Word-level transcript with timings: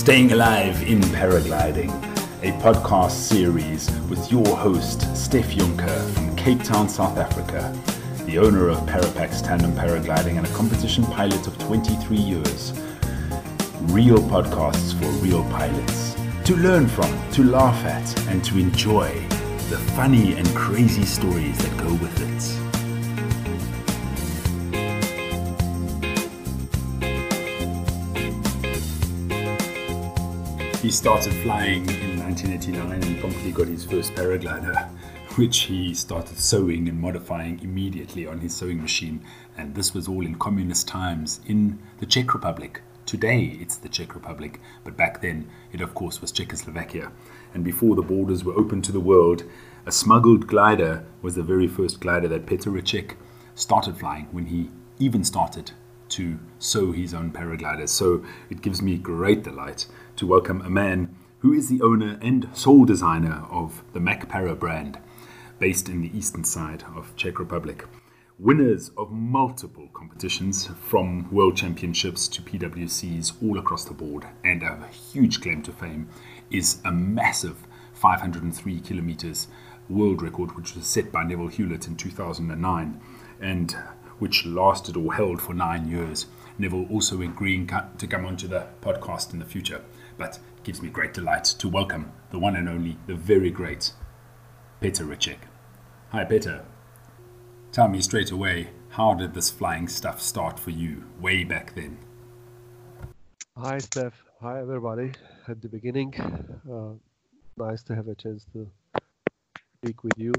Staying 0.00 0.32
Alive 0.32 0.82
in 0.84 1.02
Paragliding, 1.12 1.90
a 2.42 2.58
podcast 2.62 3.10
series 3.10 3.90
with 4.08 4.32
your 4.32 4.56
host, 4.56 5.02
Steph 5.14 5.50
Juncker 5.50 6.10
from 6.14 6.34
Cape 6.36 6.62
Town, 6.62 6.88
South 6.88 7.18
Africa, 7.18 7.78
the 8.24 8.38
owner 8.38 8.70
of 8.70 8.78
Parapax 8.86 9.44
Tandem 9.46 9.72
Paragliding 9.72 10.38
and 10.38 10.46
a 10.46 10.50
competition 10.54 11.04
pilot 11.04 11.46
of 11.46 11.58
23 11.58 12.16
years. 12.16 12.72
Real 13.92 14.20
podcasts 14.20 14.98
for 14.98 15.06
real 15.22 15.44
pilots. 15.50 16.16
To 16.46 16.56
learn 16.56 16.88
from, 16.88 17.30
to 17.32 17.44
laugh 17.44 17.84
at, 17.84 18.26
and 18.28 18.42
to 18.44 18.56
enjoy 18.56 19.10
the 19.68 19.76
funny 19.94 20.32
and 20.32 20.48
crazy 20.56 21.04
stories 21.04 21.58
that 21.58 21.76
go 21.76 21.92
with 21.96 22.20
it. 22.22 22.69
He 30.90 30.96
started 30.96 31.32
flying 31.44 31.88
in 31.88 32.18
1989 32.18 33.04
and 33.04 33.20
promptly 33.20 33.52
got 33.52 33.68
his 33.68 33.84
first 33.84 34.12
paraglider, 34.12 34.88
which 35.36 35.60
he 35.60 35.94
started 35.94 36.36
sewing 36.36 36.88
and 36.88 37.00
modifying 37.00 37.60
immediately 37.62 38.26
on 38.26 38.40
his 38.40 38.56
sewing 38.56 38.82
machine. 38.82 39.20
And 39.56 39.76
this 39.76 39.94
was 39.94 40.08
all 40.08 40.26
in 40.26 40.34
communist 40.34 40.88
times 40.88 41.42
in 41.46 41.78
the 41.98 42.06
Czech 42.06 42.34
Republic. 42.34 42.82
Today 43.06 43.56
it's 43.60 43.76
the 43.76 43.88
Czech 43.88 44.16
Republic, 44.16 44.60
but 44.82 44.96
back 44.96 45.22
then 45.22 45.48
it, 45.72 45.80
of 45.80 45.94
course, 45.94 46.20
was 46.20 46.32
Czechoslovakia. 46.32 47.12
And 47.54 47.62
before 47.62 47.94
the 47.94 48.02
borders 48.02 48.42
were 48.42 48.58
open 48.58 48.82
to 48.82 48.90
the 48.90 48.98
world, 48.98 49.44
a 49.86 49.92
smuggled 49.92 50.48
glider 50.48 51.04
was 51.22 51.36
the 51.36 51.44
very 51.44 51.68
first 51.68 52.00
glider 52.00 52.26
that 52.26 52.46
Petr 52.46 52.66
Reček 52.66 53.14
started 53.54 53.96
flying 53.96 54.26
when 54.32 54.46
he 54.46 54.70
even 54.98 55.22
started 55.22 55.70
to 56.08 56.40
sew 56.58 56.90
his 56.90 57.14
own 57.14 57.30
paragliders. 57.30 57.90
So 57.90 58.24
it 58.50 58.60
gives 58.60 58.82
me 58.82 58.98
great 58.98 59.44
delight 59.44 59.86
to 60.20 60.26
welcome 60.26 60.60
a 60.60 60.68
man 60.68 61.16
who 61.38 61.50
is 61.50 61.70
the 61.70 61.80
owner 61.80 62.18
and 62.20 62.46
sole 62.52 62.84
designer 62.84 63.42
of 63.50 63.82
the 63.94 64.00
Mac 64.00 64.28
Para 64.28 64.54
brand, 64.54 64.98
based 65.58 65.88
in 65.88 66.02
the 66.02 66.14
eastern 66.14 66.44
side 66.44 66.84
of 66.94 67.16
Czech 67.16 67.38
Republic. 67.38 67.86
Winners 68.38 68.90
of 68.98 69.10
multiple 69.10 69.88
competitions, 69.94 70.68
from 70.78 71.26
world 71.32 71.56
championships 71.56 72.28
to 72.28 72.42
PWCs 72.42 73.42
all 73.42 73.58
across 73.58 73.86
the 73.86 73.94
board, 73.94 74.26
and 74.44 74.62
a 74.62 74.86
huge 74.88 75.40
claim 75.40 75.62
to 75.62 75.72
fame 75.72 76.06
is 76.50 76.82
a 76.84 76.92
massive 76.92 77.66
503 77.94 78.78
kilometers 78.80 79.48
world 79.88 80.20
record, 80.20 80.54
which 80.54 80.76
was 80.76 80.86
set 80.86 81.10
by 81.10 81.24
Nevil 81.24 81.48
Hulett 81.48 81.88
in 81.88 81.96
2009, 81.96 83.00
and 83.40 83.74
which 84.18 84.44
lasted 84.44 84.98
or 84.98 85.14
held 85.14 85.40
for 85.40 85.54
nine 85.54 85.88
years. 85.88 86.26
Nevil 86.58 86.86
also 86.90 87.22
agreeing 87.22 87.70
to 87.96 88.06
come 88.06 88.26
onto 88.26 88.46
the 88.46 88.66
podcast 88.82 89.32
in 89.32 89.38
the 89.38 89.46
future. 89.46 89.80
But 90.20 90.36
it 90.36 90.64
gives 90.64 90.82
me 90.82 90.90
great 90.90 91.14
delight 91.14 91.44
to 91.44 91.66
welcome 91.66 92.12
the 92.28 92.38
one 92.38 92.54
and 92.54 92.68
only, 92.68 92.98
the 93.06 93.14
very 93.14 93.50
great 93.50 93.94
Peter 94.78 95.02
Reček. 95.02 95.38
Hi, 96.10 96.24
Peter. 96.24 96.66
Tell 97.72 97.88
me 97.88 98.02
straight 98.02 98.30
away, 98.30 98.68
how 98.90 99.14
did 99.14 99.32
this 99.32 99.48
flying 99.48 99.88
stuff 99.88 100.20
start 100.20 100.60
for 100.60 100.72
you 100.72 101.04
way 101.18 101.42
back 101.42 101.74
then? 101.74 101.96
Hi, 103.56 103.78
Steph. 103.78 104.12
Hi, 104.42 104.60
everybody. 104.60 105.12
At 105.48 105.62
the 105.62 105.70
beginning, 105.70 106.12
uh, 106.70 106.92
nice 107.56 107.82
to 107.84 107.94
have 107.94 108.08
a 108.08 108.14
chance 108.14 108.44
to 108.52 108.70
speak 109.78 110.04
with 110.04 110.18
you. 110.18 110.34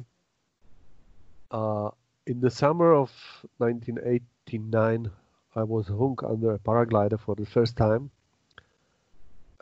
Uh, 1.49 1.89
in 2.27 2.39
the 2.39 2.52
summer 2.52 2.93
of 2.93 3.09
1989, 3.57 5.09
I 5.55 5.63
was 5.63 5.87
hung 5.87 6.19
under 6.23 6.53
a 6.53 6.59
paraglider 6.59 7.19
for 7.19 7.33
the 7.33 7.47
first 7.47 7.75
time 7.75 8.11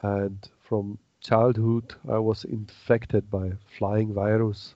and 0.02 0.48
from 0.62 0.98
childhood 1.22 1.94
I 2.10 2.20
was 2.20 2.46
infected 2.46 3.30
by 3.30 3.52
flying 3.78 4.14
virus. 4.14 4.76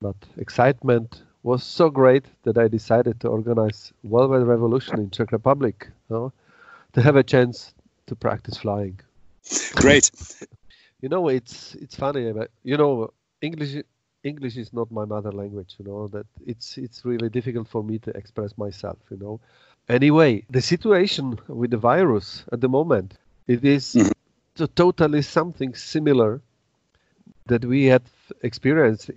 But 0.00 0.16
excitement 0.36 1.22
was 1.42 1.62
so 1.62 1.90
great 1.90 2.24
that 2.42 2.58
I 2.58 2.68
decided 2.68 3.20
to 3.20 3.28
organize 3.28 3.92
Worldwide 4.02 4.46
Revolution 4.46 4.98
in 4.98 5.10
Czech 5.10 5.32
Republic 5.32 5.88
you 6.08 6.16
know, 6.16 6.32
to 6.92 7.02
have 7.02 7.16
a 7.16 7.22
chance 7.22 7.74
to 8.06 8.16
practice 8.16 8.58
flying. 8.58 8.98
Great. 9.76 10.10
you 11.00 11.08
know, 11.08 11.28
it's 11.28 11.74
it's 11.76 11.96
funny, 11.96 12.32
but 12.32 12.50
you 12.62 12.76
know, 12.76 13.12
English 13.40 13.76
English 14.22 14.56
is 14.56 14.72
not 14.72 14.90
my 14.90 15.04
mother 15.04 15.32
language. 15.32 15.74
You 15.78 15.84
know 15.86 16.08
that 16.08 16.26
it's 16.46 16.78
it's 16.78 17.04
really 17.04 17.28
difficult 17.28 17.68
for 17.68 17.84
me 17.84 17.98
to 18.00 18.10
express 18.16 18.56
myself. 18.56 18.98
You 19.10 19.18
know. 19.18 19.40
Anyway, 19.88 20.44
the 20.48 20.62
situation 20.62 21.38
with 21.46 21.70
the 21.70 21.76
virus 21.76 22.44
at 22.52 22.62
the 22.62 22.68
moment 22.70 23.18
it 23.46 23.62
is 23.62 23.94
mm-hmm 23.94 24.13
to 24.56 24.66
totally 24.68 25.22
something 25.22 25.74
similar 25.74 26.40
that 27.46 27.64
we 27.64 27.84
had 27.86 28.02
experienced 28.42 29.10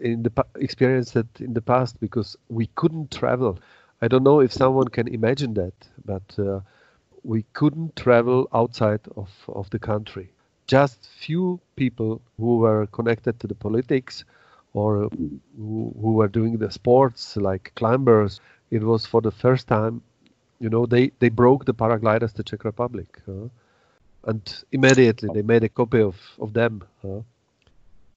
in 0.00 0.22
the 0.22 0.32
experienced 0.56 1.16
it 1.16 1.26
in 1.40 1.54
the 1.54 1.60
past 1.62 1.98
because 2.00 2.36
we 2.48 2.66
couldn't 2.74 3.10
travel. 3.10 3.58
I 4.02 4.08
don't 4.08 4.22
know 4.22 4.40
if 4.40 4.52
someone 4.52 4.88
can 4.88 5.08
imagine 5.08 5.54
that, 5.54 5.74
but 6.04 6.38
uh, 6.38 6.60
we 7.24 7.44
couldn't 7.54 7.96
travel 7.96 8.48
outside 8.52 9.00
of, 9.16 9.30
of 9.48 9.70
the 9.70 9.78
country. 9.78 10.30
Just 10.66 11.08
few 11.18 11.60
people 11.76 12.20
who 12.38 12.58
were 12.58 12.86
connected 12.86 13.38
to 13.40 13.46
the 13.46 13.54
politics 13.54 14.24
or 14.74 15.08
who, 15.56 15.92
who 16.00 16.12
were 16.12 16.28
doing 16.28 16.58
the 16.58 16.70
sports 16.70 17.36
like 17.36 17.72
climbers. 17.76 18.40
It 18.70 18.82
was 18.82 19.06
for 19.06 19.20
the 19.20 19.30
first 19.30 19.68
time, 19.68 20.02
you 20.60 20.68
know, 20.68 20.86
they, 20.86 21.12
they 21.18 21.28
broke 21.28 21.64
the 21.64 21.74
paragliders 21.74 22.32
to 22.34 22.42
Czech 22.42 22.64
Republic. 22.64 23.20
Uh, 23.28 23.48
and 24.26 24.64
immediately 24.72 25.28
they 25.32 25.42
made 25.42 25.64
a 25.64 25.68
copy 25.68 26.00
of 26.00 26.16
of 26.38 26.52
them. 26.52 26.82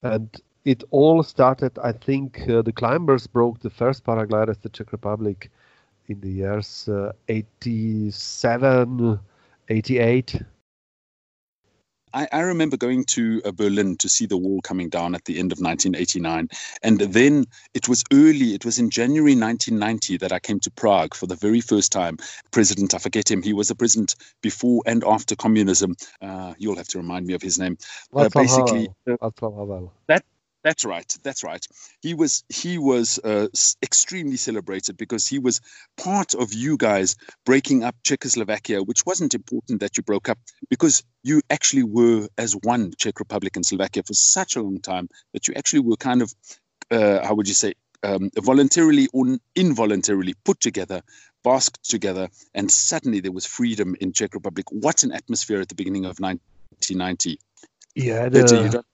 And 0.02 0.28
it 0.64 0.84
all 0.90 1.22
started. 1.22 1.78
I 1.78 1.92
think 1.92 2.48
uh, 2.48 2.62
the 2.62 2.72
climbers 2.72 3.26
broke 3.26 3.60
the 3.60 3.70
first 3.70 4.04
paragliders 4.04 4.60
the 4.60 4.68
Czech 4.68 4.92
Republic 4.92 5.50
in 6.08 6.20
the 6.20 6.30
years 6.30 6.88
uh, 6.88 7.12
87, 7.28 9.18
88. 9.68 10.42
I, 12.14 12.28
I, 12.32 12.40
remember 12.40 12.76
going 12.76 13.04
to 13.04 13.42
uh, 13.44 13.52
Berlin 13.52 13.96
to 13.98 14.08
see 14.08 14.26
the 14.26 14.36
wall 14.36 14.60
coming 14.62 14.88
down 14.88 15.14
at 15.14 15.24
the 15.24 15.38
end 15.38 15.52
of 15.52 15.58
1989. 15.58 16.48
And 16.82 17.00
then 17.00 17.46
it 17.74 17.88
was 17.88 18.04
early, 18.12 18.54
it 18.54 18.64
was 18.64 18.78
in 18.78 18.90
January 18.90 19.34
1990 19.34 20.18
that 20.18 20.32
I 20.32 20.38
came 20.38 20.60
to 20.60 20.70
Prague 20.70 21.14
for 21.14 21.26
the 21.26 21.36
very 21.36 21.60
first 21.60 21.92
time. 21.92 22.18
President, 22.50 22.94
I 22.94 22.98
forget 22.98 23.30
him, 23.30 23.42
he 23.42 23.52
was 23.52 23.70
a 23.70 23.74
president 23.74 24.16
before 24.42 24.82
and 24.86 25.04
after 25.04 25.36
communism. 25.36 25.96
Uh, 26.20 26.54
you'll 26.58 26.76
have 26.76 26.88
to 26.88 26.98
remind 26.98 27.26
me 27.26 27.34
of 27.34 27.42
his 27.42 27.58
name. 27.58 27.78
Uh, 28.14 28.28
basically, 28.28 28.88
that 30.06 30.24
that's 30.68 30.84
right. 30.84 31.16
That's 31.22 31.42
right. 31.42 31.66
He 32.02 32.12
was 32.12 32.44
he 32.50 32.76
was 32.76 33.18
uh, 33.24 33.46
extremely 33.82 34.36
celebrated 34.36 34.98
because 34.98 35.26
he 35.26 35.38
was 35.38 35.62
part 35.96 36.34
of 36.34 36.52
you 36.52 36.76
guys 36.76 37.16
breaking 37.46 37.84
up 37.84 37.96
Czechoslovakia, 38.04 38.82
which 38.82 39.06
wasn't 39.06 39.32
important 39.32 39.80
that 39.80 39.96
you 39.96 40.02
broke 40.02 40.28
up 40.28 40.36
because 40.68 41.04
you 41.22 41.40
actually 41.48 41.84
were 41.84 42.28
as 42.36 42.52
one 42.52 42.92
Czech 42.98 43.18
Republic 43.18 43.56
and 43.56 43.64
Slovakia 43.64 44.02
for 44.02 44.12
such 44.12 44.56
a 44.56 44.60
long 44.60 44.78
time 44.78 45.08
that 45.32 45.48
you 45.48 45.54
actually 45.56 45.80
were 45.80 45.96
kind 45.96 46.20
of 46.20 46.34
uh, 46.90 47.24
how 47.24 47.34
would 47.34 47.48
you 47.48 47.54
say 47.54 47.72
um, 48.02 48.28
voluntarily 48.36 49.08
or 49.14 49.38
involuntarily 49.54 50.34
put 50.44 50.60
together, 50.60 51.00
basked 51.44 51.82
together, 51.88 52.28
and 52.52 52.70
suddenly 52.70 53.20
there 53.20 53.32
was 53.32 53.46
freedom 53.46 53.96
in 54.02 54.12
Czech 54.12 54.34
Republic. 54.34 54.66
What 54.70 55.02
an 55.02 55.12
atmosphere 55.12 55.62
at 55.62 55.70
the 55.70 55.74
beginning 55.74 56.04
of 56.04 56.20
1990. 56.20 57.40
Yeah, 57.94 58.28
the, 58.28 58.84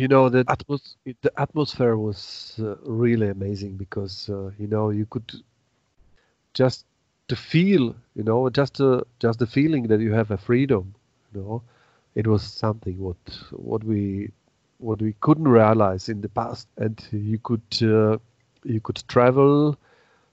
you 0.00 0.08
know 0.08 0.28
the 0.28 0.44
atmos- 0.44 0.96
the 1.22 1.32
atmosphere 1.44 1.96
was 1.96 2.20
uh, 2.60 2.76
really 2.84 3.28
amazing 3.28 3.76
because 3.76 4.28
uh, 4.28 4.50
you 4.58 4.66
know 4.66 4.90
you 4.90 5.06
could 5.06 5.28
just 6.54 6.84
to 7.28 7.36
feel 7.36 7.94
you 8.14 8.22
know 8.24 8.48
just 8.50 8.80
uh, 8.80 9.00
just 9.20 9.38
the 9.38 9.46
feeling 9.46 9.88
that 9.88 10.00
you 10.00 10.12
have 10.12 10.30
a 10.30 10.36
freedom 10.38 10.94
you 11.34 11.40
know. 11.40 11.62
It 12.14 12.26
was 12.26 12.42
something 12.42 12.98
what 12.98 13.24
what 13.52 13.84
we 13.84 14.30
what 14.78 15.02
we 15.02 15.12
couldn't 15.20 15.48
realize 15.48 16.08
in 16.08 16.20
the 16.22 16.28
past. 16.30 16.66
And 16.78 16.96
you 17.12 17.38
could 17.38 17.68
uh, 17.82 18.18
you 18.64 18.80
could 18.80 19.02
travel 19.08 19.76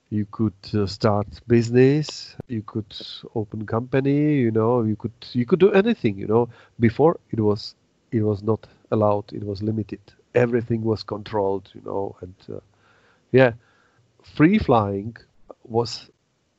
you 0.10 0.26
could 0.32 0.54
uh, 0.76 0.86
start 0.88 1.28
business 1.48 2.36
you 2.48 2.62
could 2.64 2.94
open 3.36 3.66
company 3.66 4.36
you 4.46 4.52
know 4.52 4.84
you 4.84 4.96
could 4.96 5.18
you 5.34 5.46
could 5.46 5.60
do 5.60 5.72
anything 5.72 6.18
you 6.18 6.28
know. 6.28 6.50
Before 6.80 7.20
it 7.32 7.40
was 7.42 7.76
it 8.12 8.22
was 8.24 8.44
not 8.44 8.68
allowed 8.94 9.28
it 9.34 9.44
was 9.44 9.62
limited. 9.62 10.00
Everything 10.36 10.82
was 10.84 11.04
controlled 11.04 11.70
you 11.76 11.82
know 11.90 12.16
and 12.22 12.36
uh, 12.50 12.60
yeah. 13.32 13.54
Free 14.36 14.58
flying 14.58 15.18
was 15.64 16.10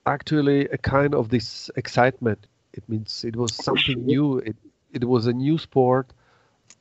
actually 0.05 0.61
a 0.69 0.79
kind 0.79 1.15
of 1.15 1.31
this 1.31 1.71
excitement. 1.77 2.47
It 2.75 2.85
means 2.89 3.25
it 3.25 3.37
was 3.37 3.55
something 3.55 4.05
new. 4.05 4.39
It, 4.39 4.57
it 4.93 5.05
was 5.05 5.27
a 5.27 5.33
new 5.33 5.57
sport. 5.59 6.13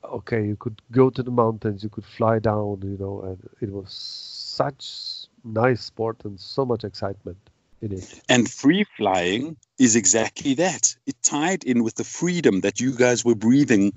Okay 0.04 0.46
you 0.52 0.58
could 0.58 0.82
go 0.92 1.10
to 1.10 1.24
the 1.24 1.32
mountains 1.32 1.84
you 1.84 1.90
could 1.90 2.06
fly 2.18 2.40
down 2.40 2.82
you 2.84 2.98
know 3.04 3.16
and 3.22 3.40
it 3.62 3.72
was 3.72 3.94
such 4.62 5.28
nice 5.44 5.82
sport 5.82 6.18
and 6.26 6.40
so 6.40 6.66
much 6.66 6.84
excitement 6.84 7.38
in 7.82 7.92
it. 7.94 8.22
And 8.30 8.50
free 8.50 8.86
flying 8.98 9.58
is 9.78 9.96
exactly 9.96 10.56
that. 10.56 10.96
It 11.06 11.16
tied 11.22 11.64
in 11.64 11.84
with 11.84 11.96
the 11.96 12.04
freedom 12.04 12.62
that 12.62 12.80
you 12.80 12.96
guys 12.96 13.26
were 13.26 13.36
breathing 13.36 13.94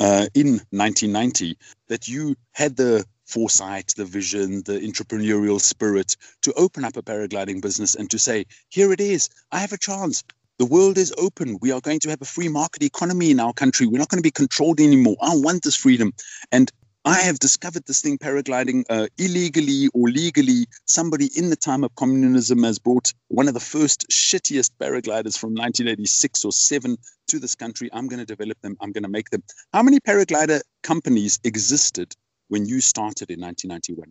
uh, 0.00 0.26
in 0.34 0.60
1990, 0.70 1.56
that 1.88 2.08
you 2.08 2.34
had 2.52 2.76
the 2.76 3.04
foresight, 3.26 3.92
the 3.96 4.04
vision, 4.04 4.62
the 4.64 4.80
entrepreneurial 4.80 5.60
spirit 5.60 6.16
to 6.42 6.52
open 6.54 6.84
up 6.84 6.96
a 6.96 7.02
paragliding 7.02 7.60
business 7.60 7.94
and 7.94 8.10
to 8.10 8.18
say, 8.18 8.44
here 8.68 8.92
it 8.92 9.00
is, 9.00 9.28
I 9.52 9.58
have 9.58 9.72
a 9.72 9.78
chance. 9.78 10.22
The 10.58 10.66
world 10.66 10.98
is 10.98 11.12
open. 11.18 11.58
We 11.60 11.72
are 11.72 11.80
going 11.80 11.98
to 12.00 12.10
have 12.10 12.22
a 12.22 12.26
free 12.26 12.48
market 12.48 12.82
economy 12.82 13.32
in 13.32 13.40
our 13.40 13.52
country. 13.52 13.86
We're 13.86 13.98
not 13.98 14.08
going 14.08 14.22
to 14.22 14.26
be 14.26 14.30
controlled 14.30 14.78
anymore. 14.78 15.16
I 15.20 15.34
want 15.34 15.64
this 15.64 15.74
freedom. 15.74 16.12
And 16.52 16.70
I 17.06 17.20
have 17.20 17.38
discovered 17.38 17.84
this 17.84 18.00
thing 18.00 18.16
paragliding 18.16 18.84
uh, 18.88 19.08
illegally 19.18 19.88
or 19.92 20.08
legally. 20.08 20.66
Somebody 20.86 21.28
in 21.36 21.50
the 21.50 21.56
time 21.56 21.84
of 21.84 21.94
communism 21.96 22.62
has 22.62 22.78
brought 22.78 23.12
one 23.28 23.46
of 23.46 23.52
the 23.52 23.60
first 23.60 24.08
shittiest 24.08 24.70
paragliders 24.80 25.38
from 25.38 25.50
1986 25.50 26.46
or 26.46 26.52
7 26.52 26.96
to 27.28 27.38
this 27.38 27.54
country. 27.54 27.90
I'm 27.92 28.08
going 28.08 28.20
to 28.20 28.24
develop 28.24 28.58
them. 28.62 28.78
I'm 28.80 28.90
going 28.90 29.02
to 29.02 29.10
make 29.10 29.28
them. 29.28 29.42
How 29.74 29.82
many 29.82 30.00
paraglider 30.00 30.62
companies 30.82 31.38
existed 31.44 32.14
when 32.48 32.64
you 32.64 32.80
started 32.80 33.30
in 33.30 33.38
1991? 33.38 34.10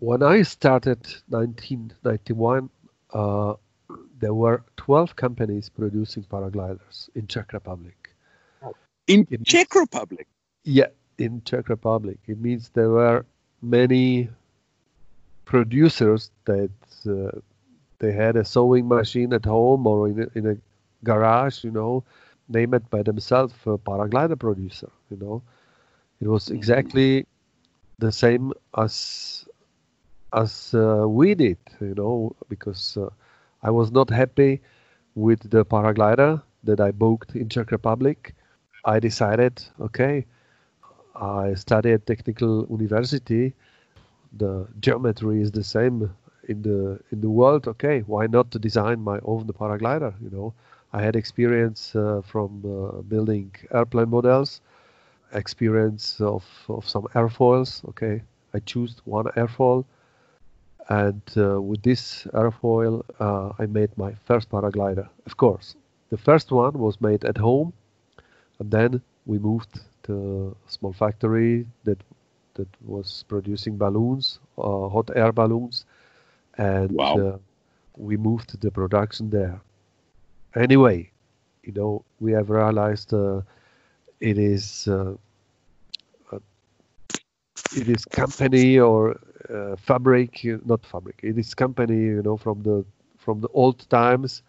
When 0.00 0.22
I 0.22 0.42
started 0.42 0.98
1991, 1.28 2.68
uh, 3.14 3.54
there 4.18 4.34
were 4.34 4.62
12 4.76 5.16
companies 5.16 5.70
producing 5.70 6.24
paragliders 6.24 7.08
in 7.14 7.26
Czech 7.28 7.54
Republic. 7.54 8.10
In, 9.06 9.26
in 9.30 9.42
Czech 9.44 9.74
Republic? 9.74 10.26
Yeah, 10.64 10.88
in 11.18 11.42
Czech 11.44 11.68
Republic. 11.68 12.18
It 12.26 12.40
means 12.40 12.70
there 12.70 12.90
were 12.90 13.24
many 13.62 14.30
producers 15.44 16.30
that 16.44 16.70
uh, 17.06 17.38
they 17.98 18.12
had 18.12 18.36
a 18.36 18.44
sewing 18.44 18.88
machine 18.88 19.32
at 19.32 19.44
home 19.44 19.86
or 19.86 20.08
in 20.08 20.20
a, 20.22 20.38
in 20.38 20.46
a 20.46 20.56
garage, 21.04 21.64
you 21.64 21.70
know, 21.70 22.04
name 22.48 22.74
it 22.74 22.88
by 22.90 23.02
themselves 23.02 23.54
a 23.66 23.78
paraglider 23.78 24.38
producer, 24.38 24.90
you 25.10 25.16
know. 25.16 25.42
It 26.20 26.28
was 26.28 26.50
exactly 26.50 27.26
the 27.98 28.12
same 28.12 28.52
as 28.76 29.46
as 30.32 30.74
uh, 30.74 31.04
we 31.08 31.34
did, 31.34 31.58
you 31.80 31.94
know, 31.94 32.34
because 32.48 32.96
uh, 32.96 33.08
I 33.62 33.70
was 33.70 33.92
not 33.92 34.10
happy 34.10 34.60
with 35.14 35.50
the 35.50 35.64
paraglider 35.64 36.42
that 36.64 36.80
I 36.80 36.90
booked 36.90 37.36
in 37.36 37.48
Czech 37.48 37.70
Republic. 37.70 38.34
I 38.84 38.98
decided, 38.98 39.62
okay, 39.80 40.24
I 41.14 41.54
studied 41.54 41.92
at 41.94 42.06
technical 42.06 42.66
university. 42.70 43.54
The 44.38 44.66
geometry 44.80 45.42
is 45.42 45.50
the 45.52 45.64
same 45.64 46.10
in 46.48 46.62
the 46.62 46.98
in 47.10 47.20
the 47.20 47.30
world. 47.30 47.68
Okay, 47.68 48.00
why 48.06 48.26
not 48.26 48.50
design 48.50 49.00
my 49.00 49.18
own 49.24 49.46
paraglider? 49.46 50.14
You 50.22 50.30
know, 50.30 50.54
I 50.92 51.02
had 51.02 51.16
experience 51.16 51.94
uh, 51.94 52.22
from 52.24 52.62
uh, 52.64 53.02
building 53.02 53.54
airplane 53.72 54.10
models, 54.10 54.60
experience 55.32 56.20
of, 56.20 56.44
of 56.68 56.88
some 56.88 57.04
airfoils. 57.14 57.84
Okay, 57.90 58.22
I 58.54 58.58
choose 58.60 59.00
one 59.04 59.26
airfoil, 59.36 59.84
and 60.88 61.22
uh, 61.36 61.60
with 61.60 61.82
this 61.82 62.26
airfoil, 62.34 63.02
uh, 63.20 63.52
I 63.58 63.66
made 63.66 63.96
my 63.96 64.12
first 64.26 64.50
paraglider. 64.50 65.08
Of 65.26 65.36
course, 65.36 65.76
the 66.10 66.18
first 66.18 66.50
one 66.50 66.74
was 66.78 67.00
made 67.00 67.24
at 67.24 67.38
home, 67.38 67.72
and 68.58 68.70
then 68.70 69.02
we 69.26 69.38
moved 69.38 69.80
a 70.08 70.50
small 70.66 70.92
factory 70.92 71.66
that 71.84 71.98
that 72.54 72.68
was 72.84 73.24
producing 73.28 73.76
balloons, 73.76 74.38
uh, 74.58 74.88
hot 74.88 75.10
air 75.16 75.32
balloons, 75.32 75.86
and 76.58 76.92
wow. 76.92 77.16
uh, 77.16 77.38
we 77.96 78.16
moved 78.16 78.60
the 78.60 78.70
production 78.70 79.30
there. 79.30 79.60
Anyway, 80.54 81.10
you 81.62 81.72
know, 81.72 82.04
we 82.20 82.32
have 82.32 82.50
realized 82.50 83.14
uh, 83.14 83.40
it 84.20 84.38
is 84.38 84.86
uh, 84.88 85.14
it 87.74 87.88
is 87.88 88.04
company 88.04 88.78
or 88.78 89.18
uh, 89.48 89.76
fabric, 89.76 90.44
not 90.64 90.84
fabric. 90.84 91.20
It 91.22 91.38
is 91.38 91.54
company, 91.54 91.96
you 91.96 92.22
know, 92.22 92.36
from 92.36 92.62
the 92.62 92.84
from 93.16 93.40
the 93.40 93.48
old 93.48 93.88
times. 93.88 94.42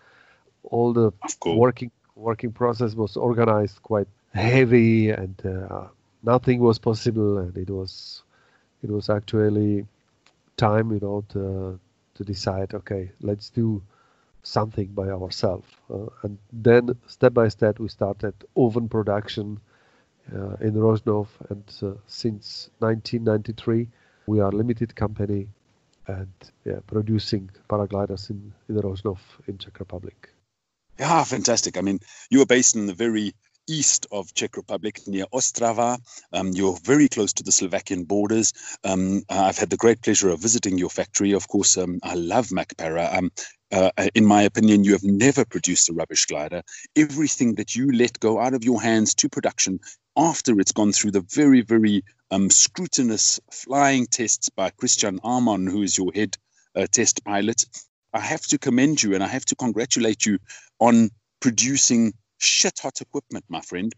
All 0.64 0.94
the 0.94 1.12
working 1.46 1.92
working 2.16 2.52
process 2.52 2.96
was 2.96 3.18
organized 3.18 3.82
quite 3.82 4.08
heavy 4.34 5.10
and 5.10 5.42
uh, 5.46 5.88
nothing 6.24 6.60
was 6.60 6.80
possible 6.80 7.38
and 7.38 7.58
it 7.58 7.70
was 7.70 8.24
it 8.84 8.90
was 8.90 9.10
actually 9.10 9.86
time 10.58 10.92
you 10.92 11.00
know 11.00 11.24
to 11.30 11.80
to 12.16 12.24
decide 12.24 12.74
okay 12.74 13.12
let's 13.22 13.50
do 13.50 13.82
something 14.44 14.88
by 14.88 15.08
ourselves 15.10 15.68
uh, 15.94 16.08
and 16.24 16.38
then 16.52 16.90
step 17.08 17.34
by 17.34 17.48
step 17.48 17.80
we 17.80 17.88
started 17.88 18.34
oven 18.58 18.90
production 18.90 19.60
uh, 20.34 20.56
in 20.62 20.74
Rožnov 20.74 21.28
and 21.50 21.64
uh, 21.82 21.98
since 22.08 22.70
1993 22.80 23.88
we 24.28 24.40
are 24.40 24.50
a 24.50 24.56
limited 24.56 24.96
company 24.96 25.48
and 26.08 26.34
yeah, 26.66 26.80
producing 26.88 27.50
paragliders 27.70 28.30
in, 28.30 28.54
in 28.70 28.76
Rožnov 28.76 29.20
in 29.48 29.58
Czech 29.58 29.80
Republic. 29.80 30.30
Yeah, 31.00 31.24
fantastic. 31.24 31.78
I 31.78 31.82
mean, 31.82 32.00
you 32.30 32.42
are 32.42 32.46
based 32.46 32.76
in 32.76 32.86
the 32.88 32.94
very 32.94 33.34
east 33.68 34.08
of 34.12 34.34
Czech 34.34 34.58
Republic 34.58 35.00
near 35.08 35.26
Ostrava. 35.34 36.00
Um, 36.32 36.52
you're 36.54 36.78
very 36.84 37.08
close 37.08 37.34
to 37.34 37.44
the 37.44 37.52
Slovakian 37.52 38.04
borders. 38.04 38.54
Um, 38.84 39.24
I've 39.30 39.58
had 39.58 39.70
the 39.70 39.78
great 39.78 40.02
pleasure 40.02 40.30
of 40.30 40.40
visiting 40.40 40.78
your 40.78 40.90
factory. 40.90 41.34
Of 41.34 41.48
course, 41.48 41.78
um, 41.78 42.00
I 42.04 42.16
love 42.16 42.48
Macpara. 42.50 43.18
Um, 43.18 43.32
uh, 43.72 43.90
in 44.14 44.26
my 44.26 44.44
opinion, 44.44 44.84
you 44.84 44.92
have 44.92 45.04
never 45.04 45.46
produced 45.46 45.90
a 45.90 45.94
rubbish 45.94 46.26
glider. 46.26 46.62
Everything 46.96 47.56
that 47.56 47.76
you 47.76 47.92
let 47.92 48.20
go 48.20 48.40
out 48.40 48.54
of 48.54 48.64
your 48.64 48.82
hands 48.82 49.16
to 49.16 49.30
production 49.30 49.80
after 50.16 50.60
it's 50.60 50.72
gone 50.72 50.92
through 50.92 51.12
the 51.12 51.26
very, 51.34 51.62
very 51.62 52.04
um, 52.30 52.50
scrutinous 52.50 53.40
flying 53.52 54.06
tests 54.06 54.50
by 54.50 54.70
Christian 54.70 55.20
Amon, 55.24 55.66
who 55.66 55.82
is 55.82 55.98
your 55.98 56.12
head 56.14 56.38
uh, 56.76 56.86
test 56.92 57.24
pilot. 57.26 57.66
I 58.14 58.20
have 58.20 58.42
to 58.48 58.60
commend 58.60 59.02
you 59.02 59.16
and 59.16 59.24
I 59.24 59.28
have 59.28 59.46
to 59.46 59.56
congratulate 59.56 60.26
you 60.26 60.38
on 60.80 61.10
producing 61.40 62.14
shit 62.44 62.80
hot 62.80 63.02
equipment, 63.02 63.46
my 63.50 63.62
friend. 63.62 63.94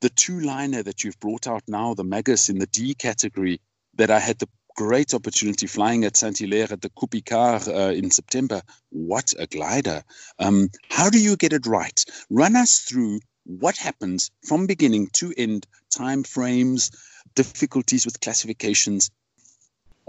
The 0.00 0.10
two 0.10 0.40
liner 0.40 0.82
that 0.82 1.04
you've 1.04 1.18
brought 1.20 1.46
out 1.46 1.62
now, 1.68 1.94
the 1.94 2.04
Magus 2.04 2.48
in 2.48 2.58
the 2.58 2.66
D 2.66 2.94
category, 2.94 3.60
that 3.94 4.10
I 4.10 4.18
had 4.18 4.38
the 4.38 4.48
great 4.76 5.14
opportunity 5.14 5.66
flying 5.66 6.04
at 6.04 6.16
Saint 6.16 6.38
Hilaire 6.38 6.68
at 6.70 6.82
the 6.82 6.90
Coupe 6.90 7.12
Icare 7.12 7.66
uh, 7.68 7.92
in 7.92 8.10
September. 8.10 8.60
What 8.90 9.32
a 9.38 9.46
glider. 9.46 10.02
Um, 10.38 10.68
how 10.90 11.08
do 11.08 11.18
you 11.18 11.36
get 11.36 11.54
it 11.54 11.66
right? 11.66 12.04
Run 12.28 12.56
us 12.56 12.80
through 12.80 13.20
what 13.44 13.76
happens 13.76 14.30
from 14.44 14.66
beginning 14.66 15.08
to 15.14 15.32
end, 15.36 15.66
time 15.90 16.24
frames, 16.24 16.90
difficulties 17.34 18.04
with 18.04 18.20
classifications. 18.20 19.10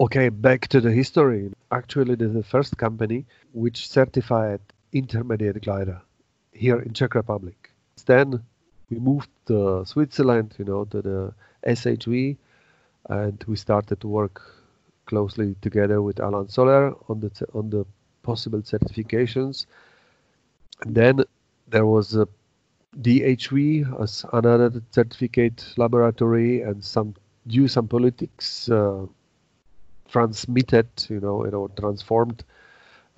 Okay, 0.00 0.28
back 0.28 0.68
to 0.68 0.80
the 0.80 0.92
history. 0.92 1.50
Actually, 1.72 2.14
the 2.14 2.42
first 2.42 2.76
company 2.76 3.26
which 3.52 3.88
certified 3.88 4.60
intermediate 4.92 5.62
glider 5.62 6.02
here 6.52 6.80
in 6.80 6.92
Czech 6.92 7.14
Republic. 7.14 7.70
Then 8.06 8.42
we 8.90 8.98
moved 8.98 9.28
to 9.46 9.84
Switzerland, 9.84 10.54
you 10.58 10.64
know, 10.64 10.84
to 10.86 11.02
the 11.02 11.34
SHV, 11.66 12.36
and 13.08 13.44
we 13.46 13.56
started 13.56 14.00
to 14.00 14.08
work 14.08 14.40
closely 15.06 15.56
together 15.60 16.02
with 16.02 16.20
Alain 16.20 16.48
Zoller 16.48 16.94
on 17.08 17.20
the 17.20 17.30
on 17.54 17.70
the 17.70 17.84
possible 18.22 18.60
certifications. 18.60 19.66
And 20.84 20.94
then 20.94 21.24
there 21.68 21.86
was 21.86 22.14
a 22.14 22.28
DHV 23.00 24.00
as 24.02 24.24
another 24.32 24.82
certificate 24.90 25.74
laboratory, 25.76 26.62
and 26.62 26.84
some 26.84 27.14
due 27.46 27.68
some 27.68 27.88
politics 27.88 28.68
uh, 28.68 29.06
transmitted, 30.08 30.88
you 31.08 31.20
know, 31.20 31.44
you 31.44 31.50
know, 31.50 31.68
transformed 31.78 32.44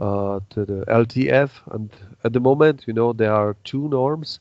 uh, 0.00 0.40
to 0.50 0.64
the 0.64 0.84
LTF. 0.86 1.50
And 1.72 1.90
at 2.24 2.32
the 2.32 2.40
moment, 2.40 2.84
you 2.86 2.92
know, 2.92 3.12
there 3.12 3.32
are 3.32 3.54
two 3.64 3.88
norms, 3.88 4.40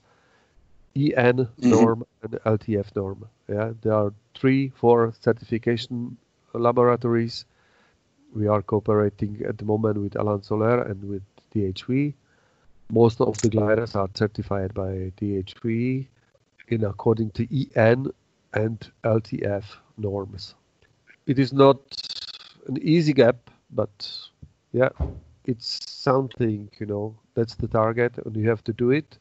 EN 0.95 1.11
mm-hmm. 1.13 1.69
norm 1.69 2.05
and 2.23 2.31
LTF 2.45 2.95
norm. 2.95 3.27
Yeah, 3.47 3.73
there 3.81 3.93
are 3.93 4.13
three, 4.35 4.69
four 4.69 5.13
certification 5.19 6.17
laboratories. 6.53 7.45
We 8.33 8.47
are 8.47 8.61
cooperating 8.61 9.41
at 9.47 9.57
the 9.57 9.65
moment 9.65 9.97
with 9.97 10.15
Alain 10.15 10.41
Zoller 10.43 10.83
and 10.83 11.03
with 11.03 11.23
DHV. 11.53 12.13
Most 12.91 13.21
of 13.21 13.37
the 13.39 13.49
gliders 13.49 13.95
are 13.95 14.09
certified 14.13 14.73
by 14.73 15.11
DHV 15.19 16.07
in 16.69 16.83
according 16.83 17.31
to 17.31 17.47
EN 17.75 18.07
and 18.53 18.91
LTF 19.03 19.63
norms. 19.97 20.55
It 21.27 21.37
is 21.37 21.53
not 21.53 21.77
an 22.67 22.77
easy 22.81 23.13
gap, 23.13 23.49
but 23.71 24.11
yeah, 24.71 24.89
it's 25.49 25.79
something, 25.89 26.69
you 26.79 26.87
know, 26.87 27.15
that's 27.35 27.55
the 27.55 27.67
target 27.67 28.17
and 28.25 28.35
you 28.37 28.49
have 28.49 28.63
to 28.65 28.73
do 28.73 28.91
it. 28.91 29.19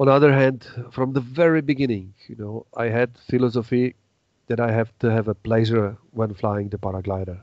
On 0.00 0.06
the 0.06 0.12
other 0.12 0.32
hand, 0.32 0.66
from 0.92 1.12
the 1.14 1.20
very 1.20 1.62
beginning, 1.62 2.14
you 2.28 2.36
know, 2.36 2.66
I 2.76 2.88
had 2.88 3.18
philosophy 3.28 3.96
that 4.48 4.60
I 4.60 4.72
have 4.72 4.98
to 5.00 5.10
have 5.10 5.28
a 5.28 5.34
pleasure 5.34 5.98
when 6.12 6.34
flying 6.34 6.70
the 6.70 6.78
paraglider. 6.78 7.40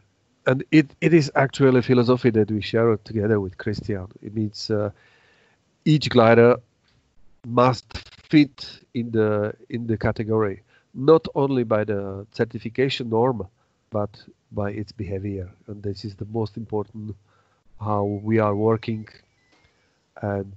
and 0.48 0.64
it, 0.72 0.96
it 1.02 1.14
is 1.14 1.32
actually 1.36 1.80
a 1.80 1.84
philosophy 1.84 2.32
that 2.32 2.52
we 2.52 2.62
share 2.62 2.98
together 2.98 3.40
with 3.40 3.58
Christian. 3.58 4.08
It 4.22 4.34
means 4.36 4.70
uh, 4.72 4.92
each 5.86 6.10
glider 6.10 6.58
must 7.46 7.98
fit 8.30 8.82
in 8.94 9.12
the 9.12 9.54
in 9.70 9.88
the 9.88 9.98
category, 9.98 10.64
not 10.94 11.28
only 11.36 11.64
by 11.64 11.84
the 11.84 12.26
certification 12.32 13.10
norm, 13.10 13.48
but 13.92 14.24
by 14.52 14.72
its 14.72 14.92
behavior. 14.92 15.50
And 15.68 15.84
this 15.84 16.06
is 16.06 16.16
the 16.16 16.26
most 16.26 16.58
important 16.58 17.16
how 17.80 18.04
we 18.04 18.40
are 18.40 18.56
working. 18.56 19.08
And 20.22 20.54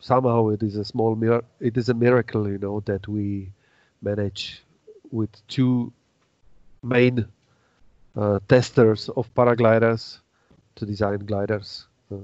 somehow 0.00 0.48
it 0.48 0.62
is 0.62 0.76
a 0.76 0.84
small 0.84 1.16
mir- 1.16 1.44
it 1.60 1.76
is 1.76 1.88
a 1.88 1.94
miracle, 1.94 2.48
you 2.48 2.58
know, 2.58 2.80
that 2.86 3.08
we 3.08 3.50
manage 4.02 4.62
with 5.10 5.30
two 5.48 5.92
main 6.82 7.26
uh, 8.16 8.38
testers 8.48 9.08
of 9.10 9.32
paragliders 9.34 10.20
to 10.76 10.86
design 10.86 11.18
gliders. 11.26 11.86
Uh, 12.10 12.16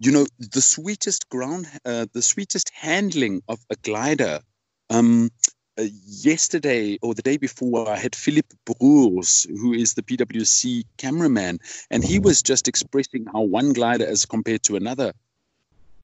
you 0.00 0.10
know 0.10 0.26
the 0.38 0.62
sweetest 0.62 1.28
ground 1.28 1.66
uh, 1.84 2.06
the 2.12 2.22
sweetest 2.22 2.70
handling 2.74 3.42
of 3.48 3.58
a 3.70 3.76
glider 3.76 4.40
um, 4.88 5.30
uh, 5.80 5.86
yesterday 6.06 6.98
or 7.02 7.14
the 7.14 7.22
day 7.22 7.36
before 7.36 7.88
i 7.88 7.96
had 7.96 8.14
philip 8.14 8.46
broers 8.66 9.46
who 9.60 9.72
is 9.72 9.94
the 9.94 10.02
pwc 10.02 10.84
cameraman 10.98 11.58
and 11.90 12.04
he 12.04 12.18
was 12.18 12.42
just 12.42 12.68
expressing 12.68 13.24
how 13.32 13.40
one 13.40 13.72
glider 13.72 14.06
as 14.06 14.26
compared 14.26 14.62
to 14.62 14.76
another 14.76 15.12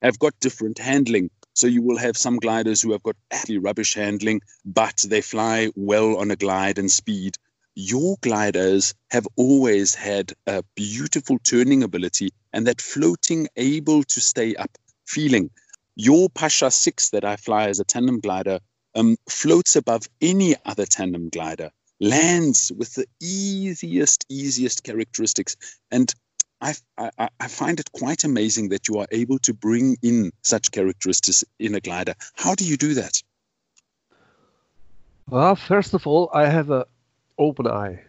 have 0.02 0.18
got 0.18 0.38
different 0.40 0.78
handling. 0.78 1.30
So 1.54 1.66
you 1.66 1.82
will 1.82 1.96
have 1.96 2.16
some 2.16 2.36
gliders 2.36 2.82
who 2.82 2.92
have 2.92 3.02
got 3.02 3.16
absolutely 3.30 3.64
rubbish 3.64 3.94
handling 3.94 4.40
but 4.64 5.04
they 5.08 5.20
fly 5.20 5.70
well 5.74 6.16
on 6.18 6.30
a 6.30 6.36
glide 6.36 6.78
and 6.78 6.90
speed. 6.90 7.36
Your 7.74 8.16
gliders 8.20 8.94
have 9.10 9.26
always 9.36 9.94
had 9.94 10.32
a 10.46 10.62
beautiful 10.74 11.38
turning 11.38 11.82
ability 11.82 12.30
and 12.52 12.66
that 12.66 12.80
floating, 12.80 13.48
able 13.56 14.02
to 14.04 14.20
stay 14.20 14.54
up 14.54 14.70
feeling. 15.06 15.50
Your 15.94 16.28
Pasha 16.30 16.70
6 16.70 17.10
that 17.10 17.24
I 17.24 17.36
fly 17.36 17.68
as 17.68 17.80
a 17.80 17.84
tandem 17.84 18.20
glider 18.20 18.60
um, 18.96 19.16
floats 19.28 19.76
above 19.76 20.08
any 20.20 20.56
other 20.64 20.86
tandem 20.86 21.28
glider, 21.28 21.70
lands 22.00 22.72
with 22.76 22.94
the 22.94 23.06
easiest, 23.20 24.24
easiest 24.28 24.82
characteristics. 24.82 25.56
And 25.90 26.12
I, 26.60 26.74
I, 26.96 27.28
I, 27.38 27.48
find 27.48 27.78
it 27.78 27.92
quite 27.92 28.24
amazing 28.24 28.70
that 28.70 28.88
you 28.88 28.98
are 28.98 29.06
able 29.12 29.38
to 29.40 29.52
bring 29.52 29.98
in 30.02 30.32
such 30.42 30.70
characteristics 30.70 31.44
in 31.58 31.74
a 31.74 31.80
glider. 31.80 32.14
How 32.34 32.54
do 32.54 32.64
you 32.64 32.78
do 32.78 32.94
that? 32.94 33.22
Well, 35.28 35.54
first 35.54 35.92
of 35.92 36.06
all, 36.06 36.30
I 36.32 36.46
have 36.46 36.70
a 36.70 36.86
open 37.36 37.66
eye. 37.66 38.00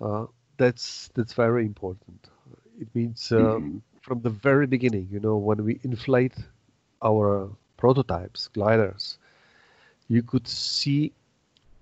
Uh, 0.00 0.26
that's 0.58 1.08
that's 1.14 1.32
very 1.32 1.64
important. 1.64 2.28
It 2.78 2.88
means 2.94 3.32
uh, 3.32 3.36
mm-hmm. 3.36 3.78
from 4.02 4.20
the 4.20 4.30
very 4.30 4.66
beginning, 4.66 5.08
you 5.10 5.20
know, 5.20 5.36
when 5.36 5.64
we 5.64 5.80
inflate 5.82 6.34
our 7.02 7.48
prototypes, 7.76 8.48
gliders, 8.48 9.18
you 10.08 10.22
could 10.22 10.46
see 10.46 11.12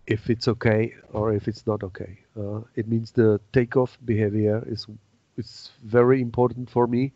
if 0.06 0.30
it's 0.30 0.48
okay 0.48 0.94
or 1.12 1.32
if 1.32 1.48
it's 1.48 1.66
not 1.66 1.82
okay. 1.82 2.18
Uh, 2.38 2.60
it 2.76 2.88
means 2.88 3.10
the 3.12 3.40
takeoff 3.52 3.98
behavior 4.04 4.62
is 4.66 4.86
is 5.36 5.70
very 5.84 6.20
important 6.20 6.70
for 6.70 6.86
me, 6.86 7.12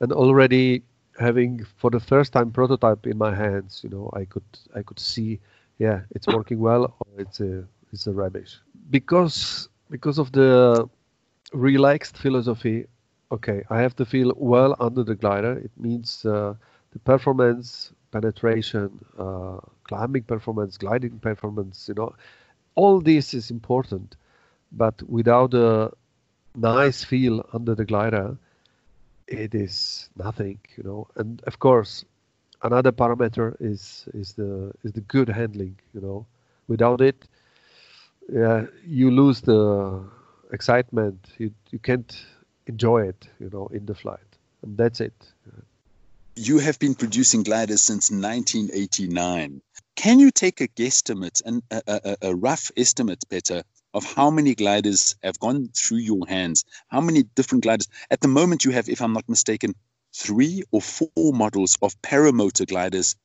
and 0.00 0.12
already 0.12 0.82
having 1.18 1.64
for 1.76 1.90
the 1.90 2.00
first 2.00 2.32
time 2.32 2.50
prototype 2.50 3.06
in 3.06 3.18
my 3.18 3.34
hands, 3.34 3.80
you 3.84 3.90
know, 3.90 4.10
I 4.14 4.24
could 4.24 4.44
I 4.74 4.82
could 4.82 4.98
see, 5.00 5.40
yeah, 5.78 6.00
it's 6.14 6.26
working 6.36 6.60
well 6.60 6.84
or 7.00 7.20
it's 7.20 7.40
a 7.40 7.64
it's 7.92 8.06
a 8.06 8.12
rubbish. 8.12 8.60
Because 8.90 9.68
because 9.90 10.18
of 10.18 10.32
the 10.32 10.88
relaxed 11.52 12.16
philosophy 12.16 12.86
okay 13.32 13.62
i 13.70 13.80
have 13.80 13.94
to 13.96 14.04
feel 14.04 14.32
well 14.36 14.74
under 14.80 15.02
the 15.04 15.14
glider. 15.14 15.52
It 15.58 15.72
means 15.76 16.24
uh, 16.24 16.54
the 16.92 16.98
performance 16.98 17.92
penetration 18.10 19.04
uh, 19.18 19.58
climbing 19.84 20.22
performance 20.22 20.76
gliding 20.76 21.18
performance 21.18 21.88
you 21.88 21.94
know 21.94 22.14
all 22.74 23.00
this 23.00 23.34
is 23.34 23.50
important 23.50 24.16
but 24.72 25.02
without 25.08 25.54
a 25.54 25.90
nice 26.54 27.04
feel 27.04 27.44
under 27.52 27.74
the 27.74 27.84
glider 27.84 28.36
it 29.28 29.54
is 29.54 30.08
nothing 30.16 30.58
you 30.76 30.82
know 30.82 31.06
and 31.16 31.42
of 31.46 31.58
course 31.58 32.04
another 32.62 32.92
parameter 32.92 33.56
is 33.60 34.08
is 34.14 34.32
the 34.32 34.72
is 34.82 34.92
the 34.92 35.00
good 35.02 35.28
handling 35.28 35.76
you 35.94 36.00
know 36.00 36.26
without 36.68 37.00
it 37.00 37.26
yeah, 38.32 38.66
you 38.86 39.10
lose 39.10 39.40
the 39.40 40.04
excitement. 40.52 41.32
You 41.38 41.52
you 41.70 41.78
can't 41.78 42.24
enjoy 42.66 43.08
it, 43.08 43.28
you 43.40 43.50
know, 43.50 43.66
in 43.68 43.86
the 43.86 43.94
flight, 43.94 44.30
and 44.62 44.76
that's 44.76 45.00
it. 45.00 45.32
You 46.42 46.56
have 46.56 46.78
been 46.78 46.94
producing 46.94 47.42
gliders 47.42 47.82
since 47.82 48.10
1989. 48.10 49.60
Can 49.94 50.18
you 50.18 50.30
take 50.30 50.62
a 50.62 50.68
guesstimate 50.68 51.42
and 51.44 51.62
a, 51.70 51.82
a, 51.86 52.16
a 52.30 52.34
rough 52.34 52.70
estimate, 52.78 53.22
Peter, 53.28 53.62
of 53.92 54.04
how 54.14 54.30
many 54.30 54.54
gliders 54.54 55.16
have 55.22 55.38
gone 55.38 55.68
through 55.76 55.98
your 55.98 56.26
hands? 56.26 56.64
How 56.88 57.02
many 57.02 57.24
different 57.24 57.64
gliders? 57.64 57.88
At 58.10 58.22
the 58.22 58.28
moment, 58.28 58.64
you 58.64 58.70
have, 58.70 58.88
if 58.88 59.02
I'm 59.02 59.12
not 59.12 59.28
mistaken, 59.28 59.74
three 60.16 60.62
or 60.72 60.80
four 60.80 61.10
models 61.18 61.76
of 61.82 62.00
paramotor 62.00 62.66
gliders 62.66 63.16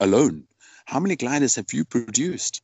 alone. 0.00 0.42
How 0.84 0.98
many 0.98 1.14
gliders 1.14 1.54
have 1.54 1.72
you 1.72 1.84
produced? 1.84 2.60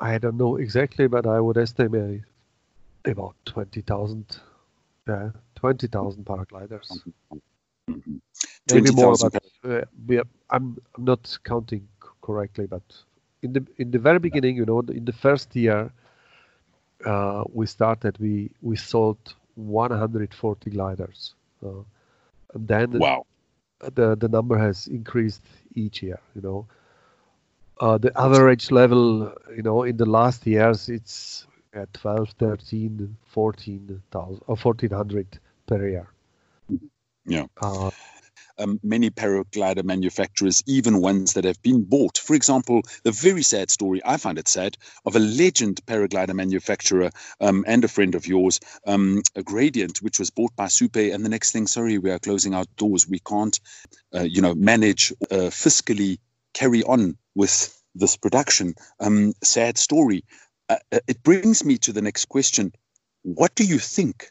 I 0.00 0.18
don't 0.18 0.36
know 0.36 0.56
exactly, 0.56 1.06
but 1.06 1.28
I 1.28 1.38
would 1.38 1.58
estimate 1.58 2.22
about 3.04 3.36
20,000. 3.44 4.40
Yeah, 5.06 5.30
20,000 5.54 6.24
paragliders. 6.24 6.90
Mm-hmm. 6.90 7.38
Mm-hmm. 7.94 8.16
Maybe 8.72 8.90
more, 8.92 9.16
but 9.20 9.42
uh, 9.64 9.82
yeah, 10.08 10.22
I'm, 10.50 10.78
I'm 10.96 11.04
not 11.04 11.38
counting 11.44 11.88
correctly. 12.20 12.66
But 12.66 12.82
in 13.42 13.52
the 13.52 13.66
in 13.78 13.90
the 13.90 13.98
very 13.98 14.18
beginning, 14.18 14.56
you 14.56 14.64
know, 14.64 14.80
in 14.80 15.04
the 15.04 15.12
first 15.12 15.54
year, 15.56 15.92
uh, 17.04 17.44
we 17.52 17.66
started, 17.66 18.18
we 18.18 18.50
we 18.60 18.76
sold 18.76 19.34
140 19.54 20.70
gliders, 20.70 21.34
uh, 21.64 21.82
and 22.54 22.68
then 22.68 22.98
wow. 22.98 23.26
the 23.94 24.16
the 24.16 24.28
number 24.28 24.58
has 24.58 24.86
increased 24.86 25.42
each 25.74 26.02
year. 26.02 26.20
You 26.34 26.42
know, 26.42 26.66
uh, 27.80 27.98
the 27.98 28.12
average 28.18 28.70
level, 28.70 29.32
you 29.56 29.62
know, 29.62 29.82
in 29.82 29.96
the 29.96 30.06
last 30.06 30.46
years, 30.46 30.88
it's 30.88 31.46
at 31.74 31.92
12, 31.94 32.30
13, 32.38 33.16
14,000 33.26 34.42
or 34.46 34.56
1400 34.56 35.38
per 35.66 35.88
year. 35.88 36.11
Yeah. 37.24 37.46
Uh, 37.60 37.90
um, 38.58 38.80
many 38.82 39.10
paraglider 39.10 39.84
manufacturers, 39.84 40.62
even 40.66 41.00
ones 41.00 41.34
that 41.34 41.44
have 41.44 41.60
been 41.62 41.84
bought. 41.84 42.18
For 42.18 42.34
example, 42.34 42.82
the 43.02 43.12
very 43.12 43.42
sad 43.42 43.70
story, 43.70 44.00
I 44.04 44.16
find 44.16 44.38
it 44.38 44.48
sad, 44.48 44.76
of 45.04 45.16
a 45.16 45.20
legend 45.20 45.80
paraglider 45.86 46.34
manufacturer 46.34 47.10
um, 47.40 47.64
and 47.66 47.84
a 47.84 47.88
friend 47.88 48.14
of 48.14 48.26
yours, 48.26 48.60
um, 48.86 49.22
a 49.34 49.42
Gradient, 49.42 49.98
which 50.02 50.18
was 50.18 50.30
bought 50.30 50.54
by 50.56 50.68
Supe, 50.68 50.96
and 50.96 51.24
the 51.24 51.28
next 51.28 51.52
thing, 51.52 51.66
sorry, 51.66 51.98
we 51.98 52.10
are 52.10 52.18
closing 52.18 52.54
our 52.54 52.64
doors. 52.76 53.08
We 53.08 53.20
can't, 53.20 53.58
uh, 54.14 54.22
you 54.22 54.42
know, 54.42 54.54
manage 54.54 55.12
uh, 55.30 55.50
fiscally 55.50 56.18
carry 56.54 56.82
on 56.84 57.16
with 57.34 57.76
this 57.94 58.16
production. 58.16 58.74
Um, 59.00 59.32
sad 59.42 59.78
story. 59.78 60.24
Uh, 60.68 60.76
uh, 60.92 61.00
it 61.06 61.22
brings 61.22 61.64
me 61.64 61.78
to 61.78 61.92
the 61.92 62.02
next 62.02 62.26
question. 62.26 62.72
What 63.22 63.54
do 63.54 63.64
you 63.64 63.78
think 63.78 64.30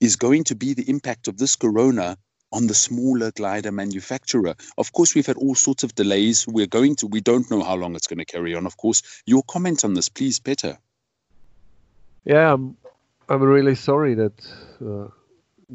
is 0.00 0.16
going 0.16 0.44
to 0.44 0.54
be 0.54 0.74
the 0.74 0.88
impact 0.88 1.28
of 1.28 1.36
this 1.36 1.56
corona 1.56 2.16
on 2.52 2.66
the 2.66 2.74
smaller 2.74 3.30
glider 3.30 3.72
manufacturer? 3.72 4.54
Of 4.76 4.92
course, 4.92 5.14
we've 5.14 5.26
had 5.26 5.36
all 5.36 5.54
sorts 5.54 5.82
of 5.82 5.94
delays. 5.94 6.46
We're 6.46 6.66
going 6.66 6.96
to, 6.96 7.06
we 7.06 7.20
don't 7.20 7.50
know 7.50 7.62
how 7.62 7.76
long 7.76 7.94
it's 7.94 8.06
going 8.06 8.18
to 8.18 8.24
carry 8.24 8.54
on, 8.54 8.66
of 8.66 8.76
course. 8.76 9.22
Your 9.26 9.42
comment 9.42 9.84
on 9.84 9.94
this, 9.94 10.08
please, 10.08 10.38
Peter. 10.38 10.78
Yeah, 12.24 12.52
I'm, 12.52 12.76
I'm 13.28 13.42
really 13.42 13.74
sorry 13.74 14.14
that 14.14 14.52
uh, 14.84 15.08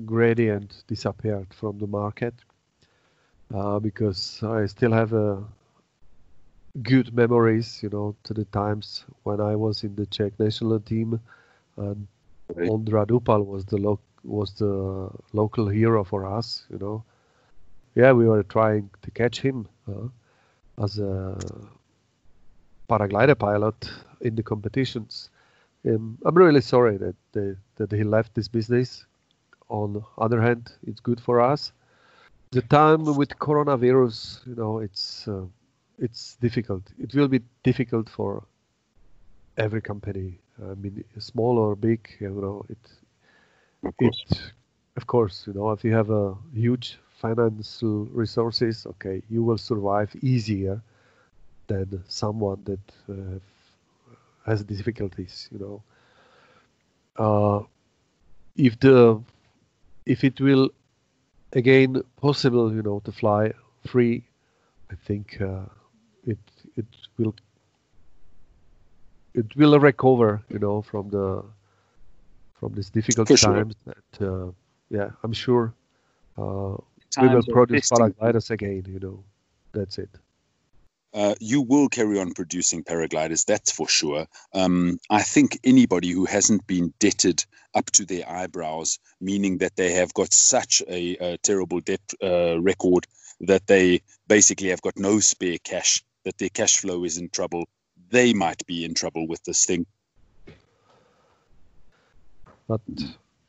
Gradient 0.05 0.83
disappeared 0.87 1.53
from 1.53 1.79
the 1.79 1.87
market 1.87 2.33
uh, 3.53 3.79
because 3.79 4.43
I 4.43 4.65
still 4.65 4.91
have 4.91 5.13
a 5.13 5.43
good 6.81 7.13
memories, 7.13 7.79
you 7.81 7.89
know, 7.89 8.15
to 8.23 8.33
the 8.33 8.45
times 8.45 9.05
when 9.23 9.39
I 9.39 9.55
was 9.55 9.83
in 9.83 9.95
the 9.95 10.05
Czech 10.05 10.37
national 10.39 10.79
team, 10.81 11.19
and 11.77 12.07
right. 12.53 12.69
Ondra 12.69 13.05
Dupal 13.07 13.45
was 13.45 13.65
the 13.65 13.77
lo- 13.77 13.99
was 14.25 14.53
the 14.53 15.09
local 15.33 15.67
hero 15.67 16.03
for 16.03 16.25
us, 16.25 16.65
you 16.69 16.77
know. 16.77 17.03
Yeah, 17.95 18.11
we 18.11 18.27
were 18.27 18.43
trying 18.43 18.89
to 19.01 19.11
catch 19.11 19.39
him 19.39 19.67
uh, 19.87 20.07
as 20.83 20.99
a 20.99 21.37
paraglider 22.89 23.37
pilot 23.37 23.89
in 24.21 24.35
the 24.35 24.43
competitions. 24.43 25.29
Um, 25.87 26.17
I'm 26.25 26.35
really 26.35 26.61
sorry 26.61 26.97
that 26.97 27.15
they, 27.31 27.55
that 27.77 27.91
he 27.91 28.03
left 28.03 28.33
this 28.35 28.47
business. 28.47 29.05
On 29.69 30.03
other 30.17 30.41
hand, 30.41 30.71
it's 30.85 30.99
good 30.99 31.19
for 31.19 31.39
us. 31.39 31.71
The 32.51 32.61
time 32.63 33.05
with 33.05 33.29
coronavirus, 33.39 34.45
you 34.45 34.55
know, 34.55 34.79
it's 34.79 35.27
uh, 35.27 35.45
it's 35.97 36.35
difficult. 36.35 36.83
It 36.99 37.13
will 37.15 37.27
be 37.27 37.41
difficult 37.63 38.09
for 38.09 38.43
every 39.57 39.81
company 39.81 40.39
I 40.61 40.73
mean, 40.75 41.03
small 41.19 41.57
or 41.57 41.75
big, 41.75 42.09
you 42.19 42.29
know, 42.29 42.65
it, 42.69 42.77
Of 43.85 43.97
course. 43.97 44.25
it, 44.31 44.51
of 44.97 45.07
course, 45.07 45.45
you 45.47 45.53
know, 45.53 45.71
if 45.71 45.83
you 45.83 45.93
have 45.93 46.09
a 46.09 46.35
huge 46.53 46.99
financial 47.21 48.05
resources, 48.07 48.85
okay, 48.87 49.21
you 49.29 49.43
will 49.43 49.57
survive 49.57 50.15
easier 50.21 50.81
than 51.67 52.03
someone 52.07 52.61
that 52.65 52.79
uh, 53.09 53.39
has 54.45 54.63
difficulties, 54.63 55.49
you 55.51 55.59
know. 55.59 55.81
Uh, 57.17 57.61
if 58.55 58.79
the 58.79 59.21
if 60.05 60.23
it 60.23 60.39
will 60.41 60.69
again 61.53 62.01
possible, 62.21 62.73
you 62.73 62.81
know, 62.81 62.99
to 63.05 63.11
fly 63.11 63.53
free, 63.85 64.23
I 64.91 64.95
think 64.95 65.41
uh, 65.41 65.65
it 66.25 66.39
it 66.75 66.85
will 67.17 67.35
it 69.33 69.55
will 69.55 69.79
recover, 69.79 70.43
you 70.49 70.59
know, 70.59 70.81
from 70.81 71.09
the 71.09 71.43
from 72.59 72.73
these 72.73 72.89
difficult 72.89 73.27
For 73.27 73.37
sure. 73.37 73.53
times. 73.53 73.75
That 73.85 74.27
uh, 74.27 74.51
yeah, 74.89 75.09
I'm 75.23 75.33
sure 75.33 75.73
uh, 76.37 76.75
we 77.21 77.27
will 77.27 77.43
produce 77.43 77.89
paragliders 77.89 78.51
again. 78.51 78.85
You 78.87 78.99
know, 78.99 79.23
that's 79.71 79.97
it. 79.97 80.09
Uh, 81.13 81.33
you 81.39 81.61
will 81.61 81.87
carry 81.87 82.19
on 82.19 82.33
producing 82.33 82.83
paragliders, 82.83 83.45
that's 83.45 83.71
for 83.71 83.87
sure. 83.87 84.27
Um, 84.53 84.99
I 85.09 85.21
think 85.21 85.57
anybody 85.63 86.11
who 86.11 86.25
hasn't 86.25 86.67
been 86.67 86.93
debted 86.99 87.45
up 87.73 87.89
to 87.91 88.05
their 88.05 88.29
eyebrows, 88.29 88.99
meaning 89.21 89.59
that 89.59 89.77
they 89.77 89.93
have 89.93 90.13
got 90.13 90.33
such 90.33 90.83
a, 90.89 91.15
a 91.15 91.37
terrible 91.37 91.79
debt 91.79 92.01
uh, 92.21 92.59
record 92.59 93.07
that 93.39 93.65
they 93.67 94.01
basically 94.27 94.67
have 94.69 94.81
got 94.81 94.97
no 94.97 95.21
spare 95.21 95.57
cash, 95.63 96.03
that 96.25 96.37
their 96.37 96.49
cash 96.49 96.79
flow 96.79 97.05
is 97.05 97.17
in 97.17 97.29
trouble, 97.29 97.69
they 98.09 98.33
might 98.33 98.65
be 98.65 98.83
in 98.83 98.93
trouble 98.93 99.25
with 99.25 99.41
this 99.45 99.65
thing. 99.65 99.85
But 102.67 102.81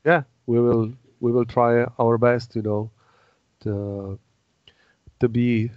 yeah, 0.04 0.22
we 0.46 0.60
will 0.60 0.92
we 1.20 1.32
will 1.32 1.44
try 1.46 1.84
our 1.98 2.18
best. 2.18 2.54
You 2.56 2.62
know, 2.62 2.90
to 3.60 4.18
to 5.20 5.28
be 5.28 5.70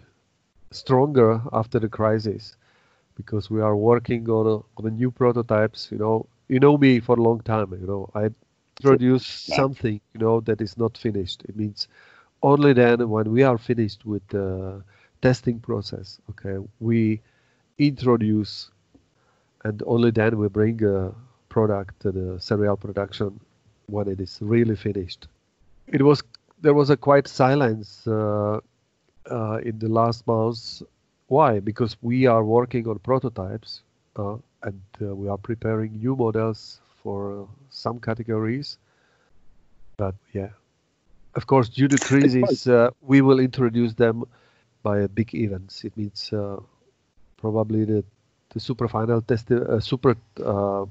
stronger 0.71 1.41
after 1.51 1.79
the 1.79 1.89
crisis 1.89 2.55
because 3.15 3.49
we 3.49 3.61
are 3.61 3.75
working 3.75 4.29
on 4.29 4.45
a, 4.45 4.55
on 4.77 4.83
the 4.83 4.91
new 4.91 5.11
prototypes 5.11 5.89
you 5.91 5.97
know 5.97 6.25
you 6.47 6.59
know 6.59 6.77
me 6.77 6.99
for 6.99 7.17
a 7.17 7.21
long 7.21 7.39
time 7.41 7.71
you 7.79 7.87
know 7.87 8.09
i 8.15 8.29
introduce 8.79 9.25
Yeah. 9.47 9.61
something 9.61 9.99
you 10.13 10.19
know 10.19 10.39
that 10.41 10.61
is 10.61 10.77
not 10.77 10.97
finished 10.97 11.43
it 11.47 11.55
means 11.55 11.87
only 12.41 12.73
then 12.73 13.09
when 13.09 13.31
we 13.31 13.43
are 13.43 13.57
finished 13.57 14.05
with 14.05 14.25
the 14.29 14.83
testing 15.21 15.59
process 15.59 16.19
okay 16.29 16.57
we 16.79 17.21
introduce 17.77 18.71
and 19.63 19.81
only 19.85 20.11
then 20.11 20.37
we 20.37 20.47
bring 20.47 20.83
a 20.83 21.13
product 21.49 21.99
the 22.03 22.37
serial 22.39 22.77
production 22.77 23.39
when 23.87 24.07
it 24.07 24.19
is 24.19 24.37
really 24.41 24.75
finished 24.75 25.27
it 25.87 26.01
was 26.01 26.23
there 26.61 26.73
was 26.73 26.89
a 26.89 26.97
quite 26.97 27.27
silence 27.27 28.05
uh, 28.07 28.59
uh, 29.29 29.59
in 29.63 29.79
the 29.79 29.87
last 29.87 30.25
months. 30.27 30.83
Why? 31.27 31.59
Because 31.59 31.95
we 32.01 32.25
are 32.25 32.43
working 32.43 32.87
on 32.87 32.99
prototypes 32.99 33.81
uh, 34.15 34.37
and 34.63 34.81
uh, 35.01 35.15
we 35.15 35.29
are 35.29 35.37
preparing 35.37 35.93
new 35.93 36.15
models 36.15 36.81
for 37.01 37.43
uh, 37.43 37.45
some 37.69 37.99
categories. 37.99 38.77
But 39.97 40.15
yeah, 40.33 40.49
of 41.35 41.45
course, 41.47 41.69
due 41.69 41.87
to 41.87 41.97
crisis, 41.97 42.67
uh, 42.67 42.89
we 43.01 43.21
will 43.21 43.39
introduce 43.39 43.93
them 43.93 44.23
by 44.81 45.05
big 45.07 45.33
events. 45.35 45.83
It 45.83 45.95
means 45.97 46.31
uh, 46.33 46.57
probably 47.37 47.85
the 47.85 48.03
the 48.51 48.59
super 48.59 48.87
final 48.87 49.21
test, 49.21 49.51
uh, 49.51 49.79
super 49.79 50.15
uh, 50.43 50.85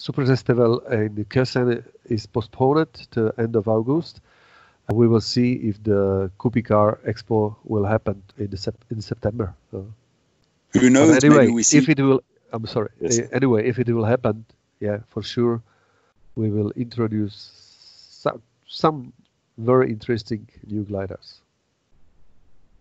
super 0.00 0.24
festival 0.24 0.80
in 0.90 1.24
Kössen 1.28 1.84
is 2.06 2.26
postponed 2.26 2.88
to 3.10 3.32
end 3.36 3.54
of 3.54 3.68
August. 3.68 4.20
We 4.88 5.06
will 5.06 5.20
see 5.20 5.52
if 5.70 5.82
the 5.82 6.30
Coupe 6.38 6.56
Icare 6.56 6.98
Expo 7.06 7.54
will 7.64 7.84
happen 7.84 8.22
in 8.38 8.50
the 8.50 8.56
sep- 8.56 8.84
in 8.90 9.00
September. 9.00 9.54
Who 9.70 10.90
knows? 10.90 11.10
but 11.14 11.24
anyway, 11.24 11.44
maybe 11.46 11.52
we 11.52 11.62
see. 11.62 11.78
if 11.78 11.88
it 11.88 12.00
will, 12.00 12.22
I'm 12.52 12.66
sorry. 12.66 12.88
Yes. 13.00 13.20
Anyway, 13.32 13.68
if 13.68 13.78
it 13.78 13.88
will 13.88 14.04
happen, 14.04 14.44
yeah, 14.80 14.98
for 15.10 15.22
sure, 15.22 15.62
we 16.34 16.50
will 16.50 16.72
introduce 16.76 17.36
some 18.22 18.42
some 18.66 19.12
very 19.58 19.90
interesting 19.90 20.48
new 20.66 20.82
gliders. 20.82 21.40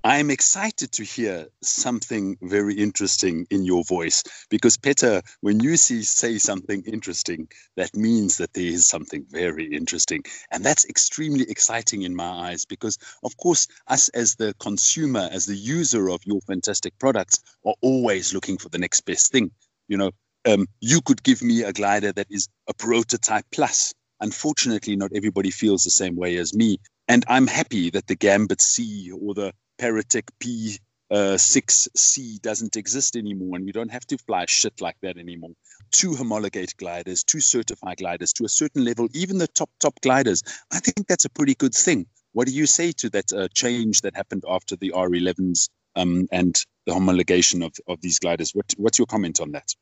I'm 0.03 0.31
excited 0.31 0.93
to 0.93 1.03
hear 1.03 1.47
something 1.61 2.37
very 2.41 2.73
interesting 2.75 3.45
in 3.49 3.65
your 3.65 3.83
voice 3.83 4.23
because 4.49 4.77
Peter, 4.77 5.21
when 5.41 5.59
you 5.59 5.75
see 5.75 6.03
say 6.03 6.37
something 6.37 6.83
interesting, 6.85 7.49
that 7.75 7.93
means 7.93 8.37
that 8.37 8.53
there 8.53 8.63
is 8.63 8.87
something 8.87 9.25
very 9.29 9.65
interesting, 9.65 10.23
and 10.51 10.63
that's 10.63 10.85
extremely 10.85 11.43
exciting 11.49 12.03
in 12.03 12.15
my 12.15 12.49
eyes 12.49 12.63
because, 12.63 12.97
of 13.25 13.35
course, 13.35 13.67
us 13.87 14.07
as 14.09 14.35
the 14.35 14.53
consumer, 14.53 15.27
as 15.33 15.45
the 15.45 15.57
user 15.57 16.09
of 16.09 16.21
your 16.25 16.39
fantastic 16.47 16.97
products, 16.97 17.43
are 17.65 17.75
always 17.81 18.33
looking 18.33 18.57
for 18.57 18.69
the 18.69 18.79
next 18.79 19.01
best 19.01 19.33
thing. 19.33 19.51
You 19.89 19.97
know, 19.97 20.11
um, 20.45 20.67
you 20.79 21.01
could 21.01 21.23
give 21.23 21.41
me 21.41 21.63
a 21.63 21.73
glider 21.73 22.13
that 22.13 22.27
is 22.29 22.47
a 22.69 22.73
prototype 22.73 23.47
plus. 23.51 23.93
Unfortunately, 24.21 24.95
not 24.95 25.11
everybody 25.13 25.51
feels 25.51 25.83
the 25.83 25.91
same 25.91 26.15
way 26.15 26.37
as 26.37 26.53
me, 26.53 26.77
and 27.09 27.25
I'm 27.27 27.47
happy 27.47 27.89
that 27.89 28.07
the 28.07 28.15
Gambit 28.15 28.61
C 28.61 29.11
or 29.11 29.33
the 29.33 29.51
Paratech 29.79 30.29
P 30.39 30.77
uh, 31.11 31.37
6C 31.37 32.41
doesn't 32.41 32.75
exist 32.75 33.15
anymore, 33.15 33.55
and 33.55 33.65
we 33.65 33.71
don't 33.71 33.91
have 33.91 34.05
to 34.07 34.17
fly 34.17 34.45
shit 34.47 34.79
like 34.81 34.97
that 35.01 35.17
anymore. 35.17 35.51
To 35.93 36.13
homologate 36.13 36.75
gliders, 36.77 37.23
to 37.25 37.39
certify 37.39 37.95
gliders 37.95 38.31
to 38.33 38.45
a 38.45 38.49
certain 38.49 38.85
level, 38.85 39.07
even 39.13 39.39
the 39.39 39.47
top 39.47 39.69
top 39.79 39.99
gliders, 40.01 40.43
I 40.71 40.79
think 40.79 41.07
that's 41.07 41.25
a 41.25 41.29
pretty 41.29 41.55
good 41.55 41.73
thing. 41.73 42.05
What 42.33 42.47
do 42.47 42.53
you 42.53 42.67
say 42.67 42.91
to 42.91 43.09
that 43.09 43.33
uh, 43.33 43.47
change 43.55 44.01
that 44.01 44.15
happened 44.15 44.43
after 44.47 44.75
the 44.75 44.91
R11s 44.95 45.69
um, 45.95 46.27
and 46.31 46.55
the 46.85 46.93
homologation 46.93 47.65
of, 47.65 47.73
of 47.87 48.01
these 48.01 48.19
gliders? 48.19 48.51
What, 48.53 48.71
what's 48.77 48.99
your 48.99 49.07
comment 49.07 49.39
on 49.41 49.51
that? 49.53 49.73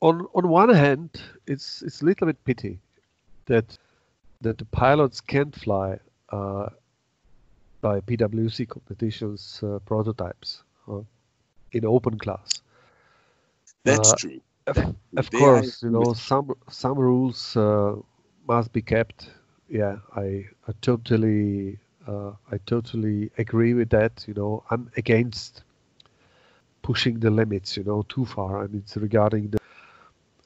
On 0.00 0.26
on 0.34 0.48
one 0.48 0.74
hand, 0.74 1.10
it's 1.46 1.80
it's 1.82 2.02
a 2.02 2.04
little 2.04 2.26
bit 2.26 2.44
pity 2.44 2.80
that 3.46 3.78
that 4.42 4.58
the 4.58 4.64
pilots 4.66 5.20
can't 5.20 5.54
fly 5.54 5.98
uh, 6.30 6.68
by 7.82 8.00
PwC 8.00 8.66
competitions 8.66 9.60
uh, 9.64 9.80
prototypes 9.80 10.64
uh, 10.88 11.02
in 11.72 11.84
open 11.86 12.18
class. 12.18 12.62
That's 13.84 14.12
Uh, 14.12 14.14
true. 14.14 14.40
Of, 14.66 14.96
of 15.16 15.32
course, 15.32 15.82
I 15.82 15.88
you 15.88 15.90
know 15.90 16.14
some 16.14 16.54
some 16.70 16.98
rules 16.98 17.56
uh, 17.56 17.96
must 18.48 18.72
be 18.72 18.82
kept. 18.82 19.30
Yeah, 19.68 19.98
I, 20.16 20.46
I 20.68 20.72
totally 20.82 21.78
uh, 22.06 22.32
I 22.52 22.58
totally 22.66 23.30
agree 23.38 23.74
with 23.74 23.90
that. 23.90 24.24
You 24.28 24.34
know, 24.34 24.64
I'm 24.70 24.90
against 24.96 25.62
pushing 26.82 27.20
the 27.20 27.30
limits. 27.30 27.76
You 27.76 27.84
know, 27.84 28.02
too 28.08 28.26
far. 28.26 28.62
I 28.64 28.68
mean, 28.68 28.82
it's 28.84 28.96
regarding 28.96 29.50
the 29.50 29.58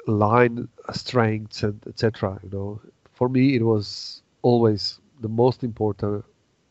line 0.06 0.68
strengths 0.92 1.62
and 1.64 1.80
etc. 1.86 2.38
You 2.44 2.50
know, 2.50 2.80
for 3.12 3.28
me, 3.28 3.56
it 3.56 3.62
was 3.62 4.22
always 4.42 5.00
the 5.20 5.28
most 5.28 5.64
important 5.64 6.24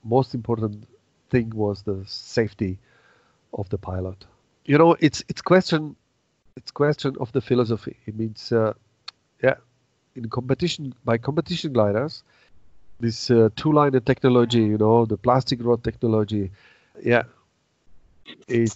most 0.06 0.36
important 0.36 0.88
thing 1.32 1.52
was 1.56 1.84
the 1.84 2.04
safety 2.08 2.80
of 3.54 3.70
the 3.70 3.80
pilot. 3.80 4.26
You 4.66 4.80
know, 4.80 4.96
it's 5.02 5.24
it's 5.30 5.42
question 5.42 5.98
it's 6.58 6.72
question 6.72 7.16
of 7.20 7.32
the 7.34 7.42
philosophy. 7.42 7.98
It 8.08 8.18
means, 8.18 8.52
uh, 8.54 8.74
yeah, 9.44 9.56
in 10.16 10.30
competition 10.30 10.94
by 11.06 11.18
competition 11.18 11.74
gliders, 11.74 12.24
this 13.00 13.32
uh, 13.32 13.50
two-liner 13.58 14.02
technology, 14.02 14.64
you 14.64 14.78
know, 14.78 15.06
the 15.06 15.18
plastic 15.18 15.64
rod 15.64 15.84
technology, 15.84 16.52
yeah, 17.04 17.24
it 18.48 18.74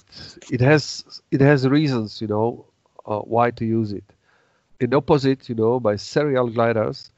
it 0.49 0.61
has 0.61 1.21
it 1.31 1.41
has 1.41 1.67
reasons, 1.67 2.21
you 2.21 2.27
know, 2.27 2.65
uh, 3.05 3.19
why 3.19 3.51
to 3.51 3.65
use 3.65 3.93
it. 3.93 4.05
In 4.79 4.93
opposite, 4.93 5.49
you 5.49 5.55
know, 5.55 5.79
by 5.79 5.95
serial 5.97 6.49
gliders, 6.49 7.11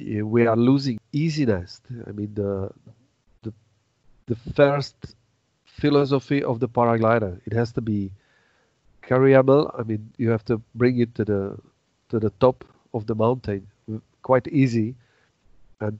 we 0.00 0.46
are 0.46 0.56
losing 0.56 0.98
easiness. 1.12 1.80
I 2.06 2.12
mean, 2.12 2.34
the 2.34 2.70
the 3.42 3.52
the 4.26 4.36
first 4.54 4.96
philosophy 5.64 6.42
of 6.42 6.60
the 6.60 6.68
paraglider. 6.68 7.40
It 7.46 7.52
has 7.52 7.72
to 7.72 7.80
be 7.80 8.10
carryable. 9.02 9.70
I 9.78 9.82
mean, 9.82 10.10
you 10.16 10.30
have 10.30 10.44
to 10.46 10.60
bring 10.74 10.98
it 10.98 11.14
to 11.16 11.24
the 11.24 11.58
to 12.08 12.18
the 12.18 12.30
top 12.40 12.64
of 12.92 13.06
the 13.06 13.14
mountain 13.14 13.66
quite 14.22 14.46
easy, 14.48 14.94
and 15.80 15.98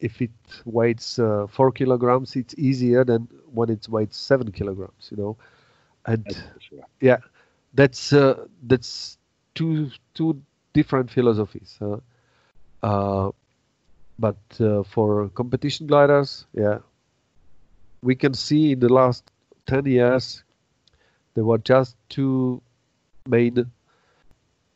if 0.00 0.20
it 0.20 0.30
weighs 0.64 1.18
uh, 1.18 1.46
four 1.48 1.70
kilograms, 1.72 2.36
it's 2.36 2.54
easier 2.58 3.04
than 3.04 3.28
when 3.52 3.70
it 3.70 3.88
weighs 3.88 4.14
seven 4.14 4.50
kilograms. 4.52 5.08
You 5.10 5.16
know, 5.16 5.36
and 6.06 6.24
That's 6.24 6.42
sure. 6.58 6.84
yeah, 7.00 7.18
that's 7.74 8.12
uh, 8.12 8.46
that's 8.66 9.18
two 9.54 9.90
two 10.14 10.40
different 10.72 11.10
philosophies. 11.10 11.78
Uh, 11.80 11.98
uh, 12.86 13.30
but 14.18 14.38
uh, 14.60 14.82
for 14.84 15.28
competition 15.30 15.86
gliders, 15.86 16.46
yeah, 16.54 16.78
we 18.02 18.14
can 18.14 18.34
see 18.34 18.72
in 18.72 18.80
the 18.80 18.88
last 18.88 19.24
ten 19.66 19.84
years 19.86 20.44
there 21.34 21.44
were 21.44 21.58
just 21.58 21.96
two 22.08 22.62
main 23.28 23.66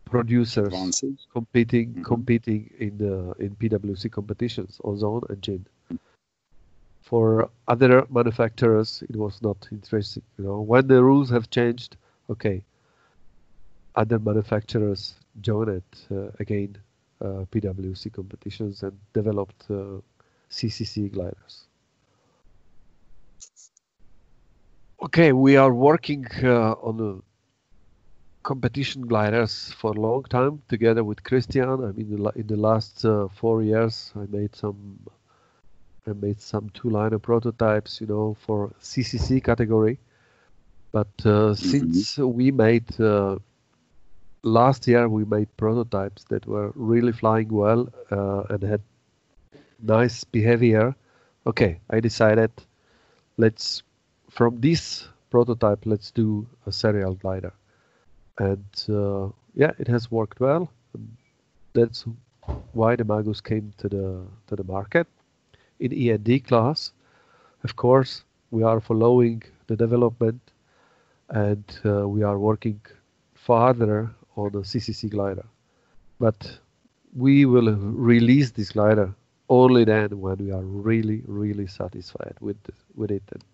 producers 0.05 0.67
Advances. 0.75 1.27
competing 1.33 1.95
Mhm. 1.95 2.05
competing 2.05 2.71
in 2.79 2.95
in 3.39 3.55
PwC 3.57 4.09
competitions, 4.11 4.81
Ozone 4.85 5.23
and 5.29 5.43
Gin. 5.43 5.67
For 7.03 7.51
other 7.69 8.07
manufacturers, 8.11 9.03
it 9.09 9.17
was 9.17 9.41
not 9.43 9.69
interesting. 9.73 10.23
You 10.39 10.45
know, 10.45 10.61
when 10.61 10.87
the 10.87 11.03
rules 11.03 11.31
have 11.31 11.51
changed, 11.51 11.97
okay, 12.29 12.63
other 13.95 14.19
manufacturers 14.19 15.15
joined 15.41 15.83
uh, 16.11 16.31
again 16.41 16.77
PwC 17.27 18.13
competitions 18.13 18.83
and 18.83 18.99
developed 19.13 19.67
uh, 19.71 20.01
CCC 20.51 21.13
gliders. 21.13 21.67
Okay, 25.03 25.33
we 25.33 25.57
are 25.57 25.73
working 25.73 26.27
uh, 26.43 26.73
on 26.73 27.01
a 27.01 27.31
competition 28.43 29.07
gliders 29.07 29.73
for 29.73 29.93
a 29.93 30.01
long 30.01 30.25
time 30.25 30.63
together 30.69 31.05
with 31.05 31.23
Christian. 31.23 31.69
I 31.69 31.93
mean, 31.93 32.13
in 32.13 32.23
the, 32.23 32.33
in 32.37 32.47
the 32.47 32.57
last 32.57 33.05
uh, 33.05 33.29
four 33.29 33.63
years, 33.63 34.13
I 34.17 34.27
made 34.29 34.55
some, 34.55 35.01
I 36.07 36.13
made 36.13 36.41
some 36.41 36.71
two-liner 36.71 37.19
prototypes, 37.19 38.01
you 38.01 38.07
know, 38.07 38.37
for 38.47 38.73
CCC 38.81 39.43
category. 39.43 39.99
But 40.93 41.25
uh, 41.25 41.55
since 41.55 42.19
we 42.19 42.51
made 42.51 43.01
uh, 43.01 43.37
last 44.43 44.87
year, 44.87 45.09
we 45.09 45.25
made 45.25 45.49
prototypes 45.57 46.25
that 46.25 46.47
were 46.47 46.73
really 46.75 47.13
flying 47.13 47.49
well 47.49 47.89
uh, 48.11 48.43
and 48.51 48.63
had 48.63 48.83
nice 49.83 50.25
behavior. 50.25 50.95
Okay, 51.47 51.81
I 51.91 52.01
decided 52.01 52.51
let's 53.37 53.83
from 54.31 54.61
this 54.61 55.09
prototype 55.31 55.87
let's 55.87 56.11
do 56.11 56.47
a 56.67 56.73
serial 56.73 57.15
glider 57.15 57.53
and 58.39 58.65
uh, 58.89 59.29
yeah, 59.55 59.73
it 59.79 59.89
has 59.89 60.11
worked 60.11 60.41
well. 60.41 60.71
That's 61.73 62.05
why 62.73 62.97
the 62.97 63.05
Magus 63.05 63.41
came 63.41 63.73
to 63.79 63.89
the 63.89 64.27
to 64.49 64.57
the 64.57 64.65
market 64.65 65.07
in 65.81 65.93
END 65.93 66.45
class. 66.45 66.93
Of 67.65 67.77
course, 67.77 68.25
we 68.51 68.63
are 68.63 68.81
following 68.81 69.43
the 69.67 69.77
development, 69.77 70.41
and 71.29 71.65
uh, 71.85 72.09
we 72.09 72.23
are 72.23 72.39
working 72.39 72.81
further 73.35 74.11
on 74.47 74.53
the 74.53 74.65
CCC 74.65 75.09
glider. 75.09 75.47
But 76.19 76.61
we 77.15 77.45
will 77.47 77.75
release 77.77 78.51
this 78.53 78.71
glider 78.73 79.15
only 79.49 79.85
then 79.85 80.21
when 80.21 80.39
we 80.39 80.51
are 80.53 80.63
really, 80.65 81.23
really 81.27 81.67
satisfied 81.67 82.37
with 82.41 82.59
with 82.95 83.11
it. 83.11 83.23
And 83.33 83.45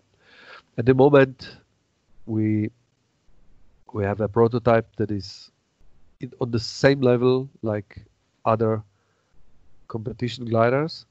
at 0.77 0.85
the 0.85 0.93
moment, 0.95 1.57
we 2.25 2.69
we 3.93 4.03
have 4.03 4.21
a 4.21 4.27
prototype 4.29 4.95
that 4.97 5.11
is 5.11 5.51
in, 6.19 6.31
on 6.41 6.51
the 6.51 6.59
same 6.59 7.01
level 7.01 7.49
like 7.61 8.05
other 8.45 8.83
competition 9.87 10.45
gliders 10.45 11.05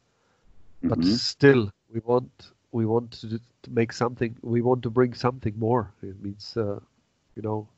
but 0.89 1.05
Mhm. 1.05 1.21
still 1.21 1.71
we 1.93 2.01
want 2.01 2.53
we 2.73 2.85
want 2.87 3.11
to, 3.13 3.39
to 3.63 3.71
make 3.71 3.93
something 3.93 4.37
we 4.43 4.61
want 4.63 4.83
to 4.83 4.91
bring 4.91 5.13
something 5.15 5.59
more 5.59 5.93
it 6.03 6.21
means 6.23 6.57
uh, 6.57 6.79
you 7.37 7.43
know 7.43 7.69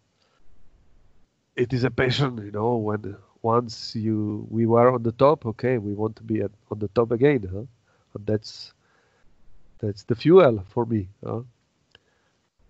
it 1.59 1.73
is 1.73 1.85
a 1.85 1.90
passion 1.90 2.38
you 2.38 2.53
know 2.53 2.77
when 2.77 3.16
once 3.42 3.94
you 3.94 4.47
we 4.49 4.64
were 4.64 4.90
on 4.94 5.03
the 5.03 5.12
top 5.12 5.44
okay 5.44 5.77
we 5.79 5.92
want 5.92 6.14
to 6.16 6.23
be 6.23 6.40
at, 6.40 6.51
on 6.71 6.79
the 6.79 6.88
top 6.88 7.11
again 7.11 7.42
huh? 7.53 7.66
and 8.14 8.27
that's 8.27 8.73
that's 9.81 10.05
the 10.05 10.14
fuel 10.14 10.64
for 10.68 10.87
me 10.87 11.09
huh? 11.25 11.42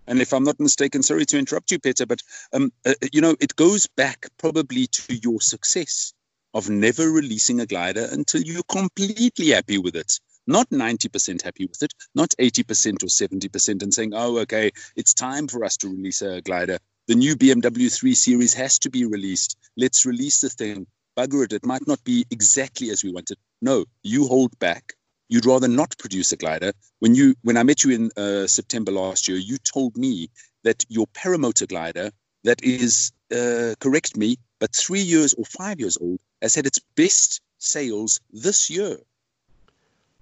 And 0.09 0.23
if 0.23 0.33
I'm 0.33 0.43
not 0.43 0.59
mistaken, 0.59 1.03
sorry 1.03 1.27
to 1.27 1.39
interrupt 1.39 1.71
you, 1.71 1.79
Peter, 1.79 2.07
but 2.07 2.23
um, 2.55 2.73
uh, 2.87 2.95
you 3.13 3.21
know, 3.21 3.37
it 3.41 3.55
goes 3.57 3.87
back 3.87 4.27
probably 4.39 4.87
to 4.87 5.15
your 5.15 5.43
success 5.43 6.15
of 6.55 6.71
never 6.71 7.11
releasing 7.11 7.61
a 7.61 7.67
glider 7.67 8.09
until 8.11 8.41
you're 8.41 8.63
completely 8.71 9.49
happy 9.51 9.77
with 9.77 9.95
it. 9.95 10.19
Not 10.47 10.71
90% 10.71 11.43
happy 11.43 11.67
with 11.67 11.83
it, 11.83 11.93
not 12.15 12.31
80% 12.39 13.03
or 13.03 13.09
70%, 13.09 13.83
and 13.83 13.93
saying, 13.93 14.15
oh, 14.15 14.39
okay, 14.39 14.71
it's 14.97 15.13
time 15.13 15.47
for 15.47 15.63
us 15.63 15.77
to 15.77 15.89
release 15.91 16.23
a 16.23 16.41
glider. 16.41 16.79
The 17.09 17.15
new 17.15 17.37
BMW 17.37 17.91
3 17.91 18.13
Series 18.13 18.53
has 18.53 18.79
to 18.81 18.91
be 18.91 19.07
released. 19.07 19.57
Let's 19.79 20.05
release 20.05 20.43
the 20.43 20.51
thing. 20.51 20.87
Bugger 21.17 21.43
it. 21.43 21.55
It 21.55 21.65
might 21.65 21.87
not 21.87 22.05
be 22.05 22.27
exactly 22.31 22.91
as 22.91 23.03
we 23.03 23.11
wanted. 23.11 23.39
No, 23.63 23.87
you 24.03 24.27
hold 24.27 24.59
back. 24.59 24.93
You'd 25.31 25.47
rather 25.47 25.69
not 25.69 25.97
produce 25.97 26.33
a 26.33 26.37
glider. 26.37 26.73
When 26.99 27.15
you 27.15 27.35
when 27.41 27.57
I 27.57 27.63
met 27.63 27.83
you 27.83 27.93
in 27.93 28.11
uh, 28.15 28.47
September 28.47 28.93
last 28.93 29.27
year, 29.27 29.39
you 29.39 29.57
told 29.57 29.97
me 29.97 30.29
that 30.65 30.85
your 30.91 31.07
paramotor 31.07 31.67
glider 31.67 32.11
that 32.45 32.63
is 32.63 33.11
uh, 33.33 33.75
correct 33.81 34.19
me, 34.19 34.37
but 34.59 34.77
three 34.77 35.01
years 35.01 35.33
or 35.33 35.47
five 35.47 35.81
years 35.81 35.97
old 35.99 36.21
has 36.43 36.55
had 36.55 36.67
its 36.67 36.79
best 36.95 37.41
sales 37.57 38.21
this 38.35 38.69
year. 38.69 38.99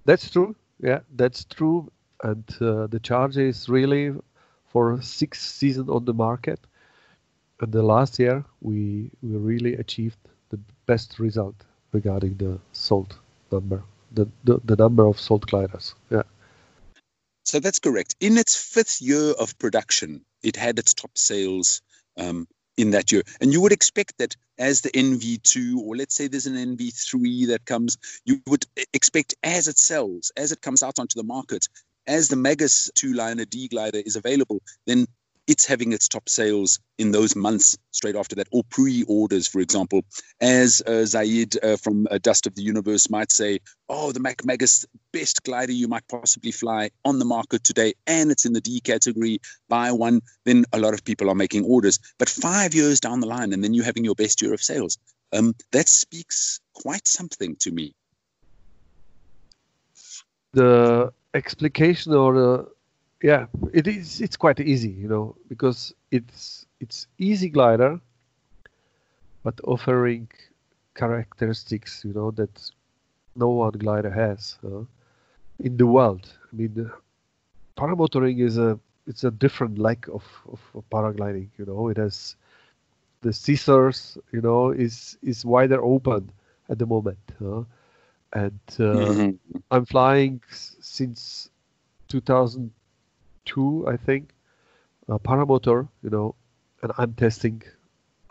That's 0.05 0.31
true. 0.31 0.55
Yeah, 0.81 1.01
that's 1.17 1.45
true. 1.47 1.91
And 2.23 2.45
uh, 2.61 2.87
the 2.87 3.01
charge 3.03 3.37
is 3.39 3.69
really 3.69 4.15
for 4.69 5.03
six 5.03 5.43
season 5.43 5.91
on 5.91 6.05
the 6.05 6.15
market. 6.15 6.61
The 7.61 7.83
last 7.83 8.19
year 8.19 8.45
we 8.61 9.11
we 9.23 9.37
really 9.37 9.75
achieved 9.75 10.19
the 10.51 10.59
best 10.87 11.19
result 11.19 11.55
regarding 11.93 12.37
the 12.37 12.59
sold 12.73 13.17
number, 13.51 13.83
the 14.13 14.29
the, 14.45 14.61
the 14.65 14.77
number 14.77 15.07
of 15.07 15.19
sold 15.19 15.47
gliders. 15.47 15.95
Yeah. 16.11 16.25
So 17.45 17.61
that's 17.61 17.79
correct. 17.79 18.17
In 18.21 18.37
its 18.37 18.57
fifth 18.57 19.01
year 19.01 19.31
of 19.39 19.57
production, 19.59 20.25
it 20.43 20.57
had 20.57 20.79
its 20.79 20.93
top 20.93 21.17
sales 21.17 21.81
um, 22.17 22.49
in 22.77 22.91
that 22.91 23.13
year. 23.13 23.23
And 23.41 23.53
you 23.53 23.61
would 23.61 23.73
expect 23.73 24.19
that 24.19 24.37
as 24.59 24.81
the 24.81 24.91
NV2, 24.91 25.77
or 25.77 25.97
let's 25.97 26.15
say 26.15 26.27
there's 26.27 26.47
an 26.47 26.77
NV3 26.77 27.47
that 27.49 27.65
comes, 27.65 27.99
you 28.25 28.41
would 28.47 28.67
expect 28.93 29.35
as 29.43 29.69
it 29.69 29.79
sells, 29.79 30.33
as 30.37 30.51
it 30.53 30.61
comes 30.61 30.83
out 30.83 30.99
onto 30.99 31.17
the 31.17 31.27
market, 31.27 31.69
as 32.07 32.29
the 32.29 32.37
Magus 32.37 32.91
two 32.95 33.13
liner 33.13 33.45
D 33.45 33.69
glider 33.69 33.99
is 34.05 34.17
available, 34.17 34.61
then 34.87 35.07
it's 35.47 35.67
having 35.67 35.93
its 35.93 36.09
top 36.09 36.29
sales 36.29 36.81
in 36.99 37.13
those 37.13 37.37
months 37.37 37.77
straight 37.91 38.17
after 38.17 38.35
that, 38.37 38.49
or 38.51 38.63
pre-orders, 38.65 39.47
for 39.47 39.61
example. 39.61 40.03
As 40.41 40.83
uh, 40.87 41.05
Zaid 41.05 41.57
uh, 41.63 41.77
from 41.77 42.07
uh, 42.11 42.19
Dust 42.19 42.47
of 42.47 42.55
the 42.55 42.63
Universe 42.63 43.09
might 43.11 43.31
say, 43.31 43.61
"Oh, 43.89 44.13
the 44.13 44.21
Mac 44.21 44.45
Magus 44.45 44.85
best 45.13 45.43
glider 45.45 45.73
you 45.73 45.89
might 45.89 46.07
possibly 46.09 46.53
fly 46.53 46.91
on 47.05 47.19
the 47.19 47.25
market 47.25 47.65
today, 47.65 47.95
and 48.07 48.31
it's 48.31 48.45
in 48.45 48.53
the 48.53 48.61
D 48.61 48.81
category. 48.81 49.41
Buy 49.69 49.93
one." 49.93 50.21
Then 50.45 50.65
a 50.73 50.79
lot 50.79 50.95
of 50.95 51.05
people 51.05 51.31
are 51.31 51.35
making 51.35 51.65
orders. 51.65 51.99
But 52.19 52.29
five 52.29 52.75
years 52.75 53.01
down 53.01 53.21
the 53.21 53.27
line, 53.27 53.53
and 53.53 53.63
then 53.63 53.75
you're 53.75 53.85
having 53.85 54.05
your 54.05 54.15
best 54.15 54.43
year 54.43 54.55
of 54.55 54.63
sales. 54.63 54.99
Um, 55.33 55.55
that 55.73 55.89
speaks 55.89 56.61
quite 56.73 57.07
something 57.07 57.57
to 57.57 57.71
me. 57.71 57.95
The 60.53 61.13
explication 61.35 62.15
or 62.15 62.33
the 62.33 62.76
yeah, 63.23 63.47
it 63.73 63.87
is. 63.87 64.21
It's 64.21 64.37
quite 64.37 64.61
easy, 64.61 64.91
you 64.91 65.09
know, 65.09 65.37
because 65.49 65.95
it's 66.11 66.67
it's 66.81 67.07
easy 67.19 67.49
glider, 67.49 68.01
but 69.43 69.61
offering 69.65 70.29
characteristics, 70.95 72.03
you 72.05 72.13
know, 72.13 72.31
that 72.33 72.71
no 73.35 73.49
one 73.49 73.73
glider 73.73 74.11
has 74.11 74.59
in 75.61 75.77
the 75.77 75.87
world. 75.87 76.33
I 76.53 76.57
mean, 76.57 76.91
paramotoring 77.77 78.41
is 78.41 78.59
a 78.59 78.79
it's 79.07 79.25
a 79.25 79.31
different 79.31 79.79
like 79.79 80.09
of, 80.09 80.25
of, 80.53 80.85
paragliding. 80.91 81.49
You 81.59 81.67
know, 81.67 81.89
it 81.89 81.97
has 81.97 82.37
the 83.23 83.33
scissors. 83.33 84.19
You 84.33 84.41
know, 84.41 84.71
is 84.71 85.17
is 85.23 85.45
wider 85.45 85.83
open 85.83 86.31
at 86.69 86.79
the 86.79 86.87
moment, 86.87 87.19
and 88.33 88.61
uh, 88.79 88.83
mm-hmm. 88.83 89.57
I'm 89.71 89.85
flying 89.85 90.41
since 90.51 91.51
2000 92.09 92.71
two, 93.47 93.87
I 93.89 93.97
think, 93.97 94.35
uh, 95.09 95.15
a 95.15 95.21
paramotor, 95.21 95.89
you 96.03 96.11
know, 96.11 96.35
and 96.83 96.93
I'm 96.99 97.15
testing 97.15 97.63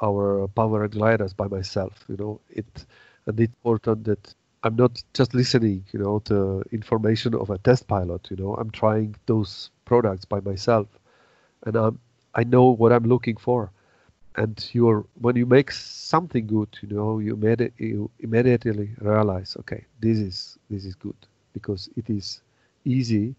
our 0.02 0.48
power 0.50 0.88
gliders 0.88 1.34
by 1.34 1.48
myself, 1.48 2.06
you 2.10 2.18
know. 2.18 2.42
It 2.50 2.86
and 3.28 3.40
it's 3.40 3.54
important 3.54 4.06
that 4.06 4.36
I'm 4.64 4.76
not 4.76 5.02
just 5.14 5.34
listening, 5.34 5.86
you 5.94 6.00
know, 6.00 6.20
to 6.26 6.64
information 6.72 7.36
of 7.36 7.50
a 7.50 7.58
test 7.60 7.88
pilot, 7.88 8.30
you 8.32 8.38
know. 8.38 8.56
I'm 8.56 8.72
trying 8.72 9.16
those 9.28 9.72
products 9.86 10.26
by 10.26 10.42
myself, 10.42 10.88
and 11.66 11.76
I'm 11.76 12.00
I 12.36 12.44
know 12.44 12.66
what 12.72 12.92
I'm 12.94 13.06
looking 13.06 13.38
for. 13.38 13.72
And 14.38 14.70
you're 14.74 15.06
when 15.22 15.36
you 15.38 15.46
make 15.46 15.72
something 15.72 16.48
good, 16.48 16.78
you 16.82 16.90
know, 16.90 17.20
you, 17.20 17.38
med- 17.38 17.74
you 17.78 18.12
immediately 18.20 18.92
realize, 19.00 19.56
okay, 19.62 19.86
this 20.02 20.20
is 20.20 20.58
this 20.70 20.86
is 20.86 20.96
good 20.96 21.16
because 21.54 21.90
it 21.98 22.10
is 22.10 22.42
easy 22.86 23.36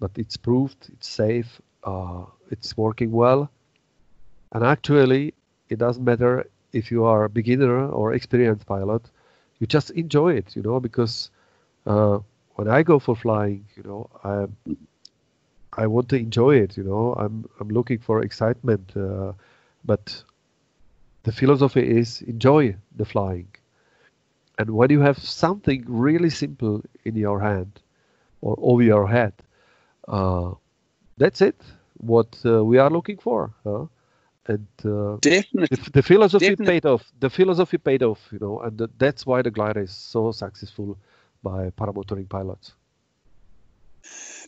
but 0.00 0.10
it's 0.16 0.36
proved, 0.36 0.88
it's 0.92 1.08
safe, 1.08 1.60
uh, 1.84 2.24
it's 2.50 2.76
working 2.76 3.12
well. 3.12 3.50
And 4.52 4.64
actually, 4.64 5.34
it 5.68 5.78
doesn't 5.78 6.04
matter 6.04 6.46
if 6.72 6.90
you 6.90 7.04
are 7.04 7.24
a 7.24 7.28
beginner 7.28 7.88
or 7.88 8.12
experienced 8.14 8.66
pilot, 8.66 9.10
you 9.58 9.66
just 9.66 9.90
enjoy 9.90 10.34
it, 10.34 10.54
you 10.56 10.62
know, 10.62 10.80
because 10.80 11.30
uh, 11.86 12.18
when 12.56 12.68
I 12.68 12.82
go 12.82 12.98
for 12.98 13.16
flying, 13.16 13.64
you 13.76 13.82
know, 13.82 14.10
I 14.24 14.46
I 15.72 15.86
want 15.86 16.08
to 16.10 16.16
enjoy 16.16 16.56
it, 16.56 16.76
you 16.76 16.84
know. 16.84 17.14
I'm 17.14 17.48
I'm 17.60 17.68
looking 17.68 17.98
for 17.98 18.22
excitement, 18.22 18.94
uh, 18.96 19.32
but 19.84 20.22
the 21.22 21.32
philosophy 21.32 21.80
is 21.98 22.22
enjoy 22.22 22.76
the 22.96 23.04
flying. 23.04 23.48
And 24.58 24.70
when 24.70 24.90
you 24.90 25.00
have 25.00 25.18
something 25.18 25.84
really 25.86 26.30
simple 26.30 26.82
in 27.04 27.16
your 27.16 27.40
hand 27.40 27.80
or 28.40 28.56
over 28.58 28.82
your 28.82 29.08
head, 29.08 29.32
that's 31.16 31.40
it. 31.40 31.60
What 31.98 32.38
uh, 32.44 32.64
we 32.64 32.78
are 32.78 32.90
looking 32.90 33.18
for. 33.18 33.52
Huh? 33.64 33.86
And 34.46 34.66
uh, 34.84 35.18
definitely, 35.20 35.76
the, 35.76 35.90
the 35.90 36.02
philosophy 36.02 36.48
definitely. 36.48 36.66
paid 36.66 36.86
off. 36.86 37.12
The 37.20 37.28
philosophy 37.28 37.76
paid 37.76 38.02
off, 38.02 38.20
you 38.32 38.38
know, 38.38 38.60
and 38.60 38.78
the, 38.78 38.88
that's 38.96 39.26
why 39.26 39.42
the 39.42 39.50
glider 39.50 39.80
is 39.80 39.94
so 39.94 40.32
successful 40.32 40.96
by 41.42 41.70
paramotoring 41.70 42.28
pilots. 42.28 42.72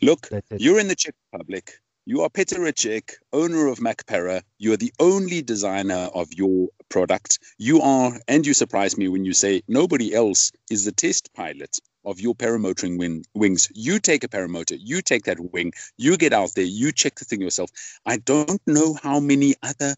Look, 0.01 0.29
you're 0.57 0.81
in 0.81 0.89
the 0.89 0.95
Czech 0.95 1.15
Republic. 1.33 1.73
You 2.07 2.23
are 2.23 2.31
Peter 2.31 2.57
Reček, 2.57 3.13
owner 3.33 3.67
of 3.69 3.79
MacPara. 3.79 4.43
You 4.59 4.73
are 4.73 4.79
the 4.79 4.93
only 4.99 5.43
designer 5.43 6.09
of 6.15 6.33
your 6.33 6.69
product. 6.89 7.39
You 7.59 7.83
are, 7.83 8.19
and 8.27 8.47
you 8.47 8.55
surprise 8.55 8.97
me 8.97 9.09
when 9.09 9.27
you 9.27 9.35
say 9.35 9.63
nobody 9.69 10.15
else 10.15 10.51
is 10.71 10.87
the 10.87 10.93
test 10.93 11.35
pilot 11.35 11.79
of 12.05 12.21
your 12.21 12.35
paramotoring 12.35 12.99
wing, 12.99 13.25
wings. 13.35 13.69
You 13.75 13.99
take 13.99 14.25
a 14.25 14.29
paramotor, 14.29 14.77
you 14.79 15.03
take 15.03 15.25
that 15.25 15.39
wing, 15.41 15.73
you 15.97 16.17
get 16.17 16.33
out 16.33 16.55
there, 16.55 16.65
you 16.65 16.93
check 16.93 17.17
the 17.17 17.25
thing 17.25 17.41
yourself. 17.41 17.71
I 18.07 18.17
don't 18.19 18.61
know 18.67 18.95
how 19.03 19.21
many 19.21 19.55
other 19.63 19.95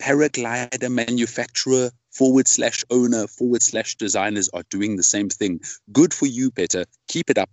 paraglider 0.00 0.90
manufacturer 0.90 1.90
forward 2.10 2.48
slash 2.48 2.84
owner 2.90 3.26
forward 3.26 3.62
slash 3.62 3.96
designers 3.96 4.48
are 4.50 4.64
doing 4.70 4.96
the 4.96 5.02
same 5.02 5.28
thing. 5.28 5.60
Good 5.92 6.12
for 6.12 6.26
you, 6.26 6.50
Peter. 6.50 6.84
Keep 7.08 7.30
it 7.30 7.38
up. 7.38 7.50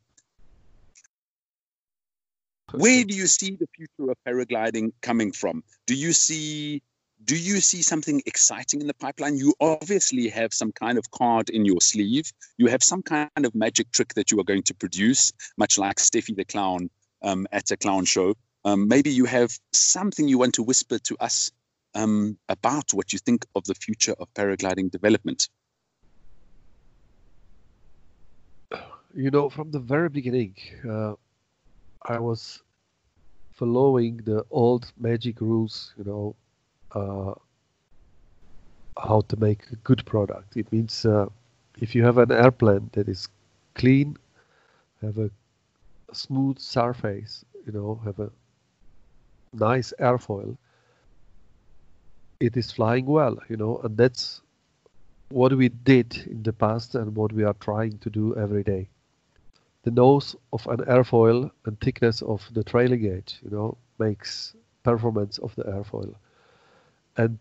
Where 2.72 3.04
do 3.04 3.16
you 3.16 3.26
see 3.26 3.56
the 3.56 3.68
future 3.76 4.12
of 4.12 4.18
paragliding 4.28 4.92
coming 5.02 5.32
from? 5.32 5.64
Do 5.88 5.96
you 5.96 6.14
see 6.14 6.84
do 7.26 7.36
you 7.36 7.60
see 7.60 7.82
something 7.82 8.22
exciting 8.26 8.82
in 8.82 8.88
the 8.88 8.94
pipeline? 8.94 9.38
You 9.38 9.54
obviously 9.60 10.30
have 10.30 10.54
some 10.54 10.72
kind 10.72 10.98
of 10.98 11.12
card 11.12 11.50
in 11.50 11.66
your 11.66 11.82
sleeve. 11.82 12.32
You 12.58 12.68
have 12.68 12.82
some 12.82 13.02
kind 13.02 13.30
of 13.44 13.54
magic 13.54 13.92
trick 13.92 14.14
that 14.14 14.32
you 14.32 14.40
are 14.40 14.44
going 14.44 14.64
to 14.64 14.74
produce, 14.74 15.32
much 15.58 15.78
like 15.78 15.98
Steffi 15.98 16.36
the 16.36 16.46
clown 16.46 16.90
um, 17.22 17.46
at 17.52 17.72
a 17.72 17.78
clown 17.78 18.06
show. 18.06 18.36
Um, 18.64 18.88
maybe 18.88 19.10
you 19.10 19.26
have 19.26 19.52
something 19.74 20.28
you 20.28 20.38
want 20.38 20.54
to 20.56 20.64
whisper 20.64 20.98
to 21.00 21.18
us 21.20 21.52
um, 21.94 22.38
about 22.48 22.94
what 22.94 23.12
you 23.12 23.20
think 23.20 23.46
of 23.56 23.66
the 23.66 23.76
future 23.76 24.16
of 24.20 24.34
paragliding 24.34 24.92
development. 24.92 25.50
You 29.14 29.32
know, 29.32 29.50
from 29.50 29.72
the 29.72 29.80
very 29.80 30.08
beginning, 30.08 30.56
uh, 30.88 31.16
I 32.06 32.20
was 32.20 32.62
following 33.54 34.18
the 34.18 34.46
old 34.52 34.92
magic 34.98 35.42
rules, 35.42 35.94
you 35.98 36.04
know, 36.04 36.36
uh, 36.94 37.34
how 38.98 39.22
to 39.22 39.38
make 39.38 39.64
a 39.72 39.76
good 39.78 40.06
product. 40.06 40.58
It 40.58 40.72
means 40.72 41.06
uh, 41.06 41.28
if 41.80 41.96
you 41.96 42.04
have 42.04 42.18
an 42.18 42.32
airplane 42.32 42.90
that 42.94 43.08
is 43.08 43.28
clean, 43.76 44.18
have 45.02 45.18
a 45.18 45.30
smooth 46.14 46.60
surface, 46.60 47.46
you 47.66 47.72
know, 47.72 48.02
have 48.04 48.20
a 48.20 48.32
nice 49.54 49.94
airfoil, 50.00 50.58
it 52.40 52.56
is 52.58 52.72
flying 52.72 53.06
well, 53.06 53.38
you 53.50 53.58
know, 53.58 53.80
and 53.84 53.98
that's 53.98 54.42
what 55.30 55.56
we 55.56 55.70
did 55.70 56.18
in 56.28 56.42
the 56.44 56.54
past 56.54 56.96
and 56.96 57.16
what 57.16 57.32
we 57.32 57.44
are 57.44 57.56
trying 57.60 57.98
to 58.00 58.10
do 58.10 58.36
every 58.36 58.64
day. 58.64 58.90
The 59.84 59.92
nose 59.92 60.36
of 60.52 60.66
an 60.68 60.80
airfoil 60.80 61.52
and 61.66 61.80
thickness 61.80 62.22
of 62.22 62.48
the 62.54 62.64
trailing 62.64 63.06
edge, 63.06 63.40
you 63.44 63.50
know, 63.50 63.78
makes 63.98 64.56
performance 64.84 65.38
of 65.38 65.56
the 65.56 65.64
airfoil. 65.64 66.16
And 67.20 67.38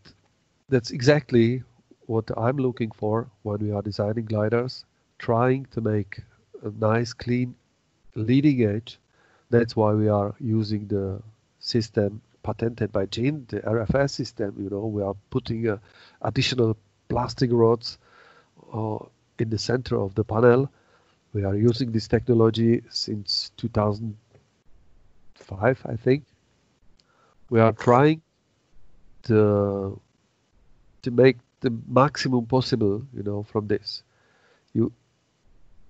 that's 0.69 0.91
exactly 0.91 1.63
what 2.07 2.29
I'm 2.37 2.57
looking 2.57 2.91
for 2.91 3.31
when 3.45 3.61
we 3.61 3.71
are 3.71 3.81
designing 3.81 4.25
gliders, 4.25 4.85
trying 5.19 5.67
to 5.67 5.81
make 5.81 6.21
a 6.65 6.71
nice, 6.71 7.13
clean 7.13 7.55
leading 8.17 8.65
edge. 8.65 8.99
That's 9.51 9.77
why 9.77 9.93
we 9.93 10.09
are 10.09 10.35
using 10.41 10.89
the 10.89 11.23
system 11.61 12.21
patented 12.43 12.91
by 12.91 13.07
Gin, 13.07 13.47
the 13.51 13.61
RFS 13.61 14.11
system. 14.11 14.57
You 14.59 14.69
know, 14.69 14.87
we 14.87 15.01
are 15.01 15.15
putting 15.31 15.69
uh, 15.69 15.79
additional 16.23 16.77
plastic 17.09 17.51
rods 17.53 17.99
uh, 18.75 18.99
in 19.39 19.49
the 19.49 19.59
center 19.59 20.01
of 20.01 20.17
the 20.17 20.25
panel. 20.25 20.69
We 21.33 21.45
are 21.45 21.55
using 21.55 21.93
this 21.93 22.09
technology 22.09 22.83
since 22.91 23.53
2005, 23.59 25.87
I 25.87 25.95
think. 25.95 26.25
We 27.49 27.61
are 27.61 27.73
trying 27.73 28.23
to 29.25 30.01
to 31.03 31.11
make 31.11 31.39
the 31.61 31.71
maximum 31.89 32.47
possible, 32.47 33.03
you 33.15 33.23
know, 33.23 33.43
from 33.43 33.67
this. 33.69 34.03
You 34.73 34.93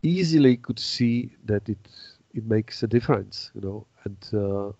easily 0.03 0.57
could 0.57 0.79
see 0.79 1.31
that 1.45 1.69
it 1.69 1.79
it 2.35 2.45
makes 2.47 2.83
a 2.83 2.87
difference, 2.87 3.51
you 3.55 3.61
know, 3.61 3.87
and 4.05 4.17
uh, 4.33 4.73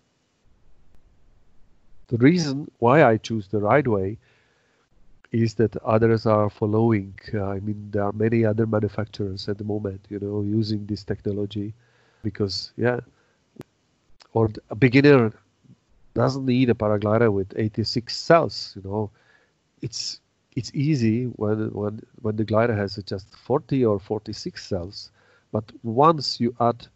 the 2.07 2.17
reason 2.17 2.69
why 2.79 3.03
I 3.03 3.17
choose 3.17 3.47
the 3.47 3.59
right 3.59 3.87
way 3.87 4.17
is 5.31 5.53
that 5.55 5.75
others 5.77 6.25
are 6.25 6.49
following. 6.49 7.13
Uh, 7.33 7.45
I 7.45 7.59
mean, 7.59 7.89
there 7.91 8.03
are 8.03 8.11
many 8.13 8.45
other 8.45 8.65
manufacturers 8.65 9.47
at 9.47 9.57
the 9.57 9.63
moment, 9.63 10.05
you 10.09 10.19
know, 10.19 10.41
using 10.41 10.85
this 10.85 11.03
technology 11.03 11.73
because, 12.23 12.71
yeah, 12.77 12.99
or 14.33 14.49
a 14.69 14.75
beginner 14.75 15.31
doesn't 16.19 16.45
need 16.45 16.69
a 16.69 16.73
paraglider 16.73 17.31
with 17.31 17.53
86 17.55 18.15
cells. 18.15 18.73
You 18.75 18.83
know, 18.89 19.11
it's 19.81 20.19
it's 20.55 20.71
easy 20.73 21.25
when 21.41 21.71
when 21.71 22.01
when 22.21 22.35
the 22.35 22.43
glider 22.43 22.75
has 22.75 22.95
just 23.05 23.27
40 23.35 23.85
or 23.85 23.99
46 23.99 24.65
cells, 24.65 25.11
but 25.51 25.63
once 25.83 26.39
you 26.39 26.53
add 26.59 26.87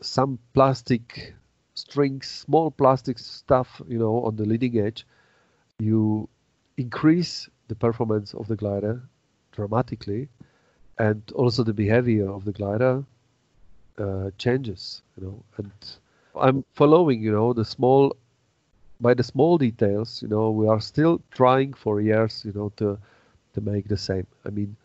some 0.00 0.38
plastic 0.54 1.34
strings, 1.74 2.26
small 2.28 2.70
plastic 2.70 3.18
stuff, 3.18 3.80
you 3.86 3.98
know, 3.98 4.24
on 4.24 4.36
the 4.36 4.44
leading 4.44 4.78
edge, 4.78 5.06
you 5.78 6.28
increase 6.76 7.48
the 7.68 7.74
performance 7.74 8.34
of 8.34 8.48
the 8.48 8.56
glider 8.56 9.00
dramatically, 9.52 10.28
and 10.98 11.22
also 11.34 11.62
the 11.62 11.72
behavior 11.72 12.28
of 12.28 12.44
the 12.44 12.52
glider 12.52 13.04
uh, 13.98 14.30
changes, 14.38 15.02
you 15.16 15.26
know, 15.26 15.44
and 15.58 15.72
I'm 16.34 16.64
following, 16.74 17.22
you 17.22 17.32
know, 17.32 17.52
the 17.52 17.64
small 17.64 18.16
by 19.00 19.14
the 19.14 19.22
small 19.24 19.58
details, 19.58 20.22
you 20.22 20.28
know, 20.28 20.50
we 20.50 20.68
are 20.68 20.80
still 20.80 21.20
trying 21.30 21.74
for 21.74 22.00
years, 22.00 22.44
you 22.44 22.52
know, 22.52 22.70
to 22.76 22.98
to 23.54 23.60
make 23.60 23.88
the 23.88 23.96
same. 23.96 24.26
I 24.44 24.50
mean, 24.50 24.76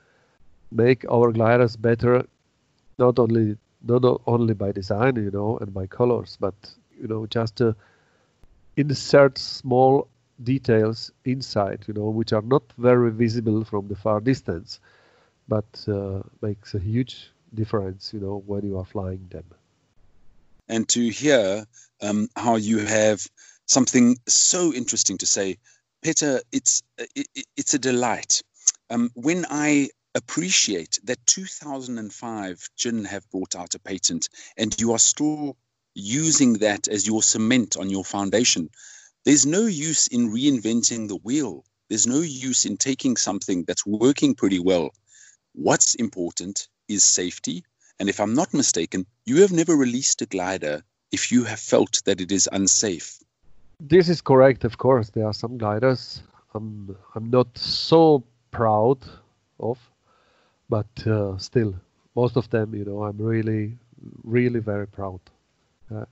make 0.71 1.05
our 1.11 1.31
gliders 1.31 1.75
better, 1.77 2.25
not 2.99 3.19
only 3.19 3.57
not 3.83 4.03
only 4.27 4.53
by 4.53 4.71
design, 4.71 5.15
you 5.17 5.31
know, 5.31 5.57
and 5.59 5.73
by 5.73 5.87
colors, 5.87 6.37
but 6.39 6.55
you 6.99 7.07
know, 7.07 7.25
just 7.27 7.55
to 7.57 7.75
insert 8.77 9.37
small 9.37 10.07
details 10.43 11.11
inside, 11.25 11.85
you 11.87 11.93
know, 11.93 12.09
which 12.09 12.33
are 12.33 12.41
not 12.41 12.63
very 12.77 13.11
visible 13.11 13.63
from 13.65 13.87
the 13.87 13.95
far 13.95 14.19
distance, 14.19 14.79
but 15.47 15.85
uh, 15.87 16.21
makes 16.41 16.73
a 16.75 16.79
huge 16.79 17.31
difference, 17.53 18.13
you 18.13 18.19
know, 18.19 18.43
when 18.45 18.65
you 18.65 18.77
are 18.77 18.85
flying 18.85 19.27
them 19.29 19.45
and 20.67 20.87
to 20.89 21.09
hear 21.09 21.65
um, 22.01 22.27
how 22.35 22.55
you 22.55 22.79
have 22.79 23.25
something 23.65 24.17
so 24.27 24.73
interesting 24.73 25.17
to 25.19 25.25
say. 25.25 25.57
Peter, 26.01 26.41
it's 26.51 26.83
it, 27.15 27.27
it's 27.57 27.73
a 27.73 27.79
delight. 27.79 28.41
Um, 28.89 29.09
when 29.15 29.45
I 29.49 29.89
appreciate 30.13 30.99
that 31.03 31.25
2005 31.25 32.69
Gin 32.77 33.03
have 33.05 33.29
brought 33.31 33.55
out 33.55 33.75
a 33.75 33.79
patent 33.79 34.29
and 34.57 34.79
you 34.79 34.93
are 34.93 34.99
still 34.99 35.57
using 35.93 36.53
that 36.53 36.87
as 36.87 37.07
your 37.07 37.23
cement 37.23 37.75
on 37.77 37.89
your 37.89 38.05
foundation, 38.05 38.69
there's 39.25 39.45
no 39.45 39.65
use 39.65 40.07
in 40.07 40.29
reinventing 40.31 41.07
the 41.07 41.17
wheel. 41.17 41.65
There's 41.89 42.07
no 42.07 42.21
use 42.21 42.65
in 42.65 42.77
taking 42.77 43.17
something 43.17 43.63
that's 43.63 43.85
working 43.85 44.35
pretty 44.35 44.59
well. 44.59 44.91
What's 45.53 45.95
important 45.95 46.67
is 46.87 47.03
safety 47.03 47.63
and 47.99 48.09
if 48.09 48.19
I'm 48.19 48.33
not 48.33 48.53
mistaken, 48.53 49.05
you 49.25 49.41
have 49.41 49.51
never 49.51 49.75
released 49.75 50.21
a 50.21 50.25
glider 50.25 50.83
if 51.11 51.31
you 51.31 51.43
have 51.43 51.59
felt 51.59 52.01
that 52.05 52.21
it 52.21 52.31
is 52.31 52.49
unsafe. 52.51 53.19
This 53.79 54.09
is 54.09 54.21
correct, 54.21 54.63
of 54.63 54.77
course. 54.77 55.09
There 55.09 55.25
are 55.25 55.33
some 55.33 55.57
gliders 55.57 56.21
I'm, 56.55 56.95
I'm 57.13 57.29
not 57.29 57.57
so 57.57 58.23
proud 58.51 58.99
of, 59.59 59.77
but 60.69 60.87
uh, 61.05 61.37
still, 61.37 61.75
most 62.15 62.37
of 62.37 62.49
them, 62.49 62.73
you 62.73 62.85
know, 62.85 63.03
I'm 63.03 63.17
really, 63.17 63.77
really 64.23 64.59
very 64.59 64.87
proud. 64.87 65.19
Uh, 65.93 66.05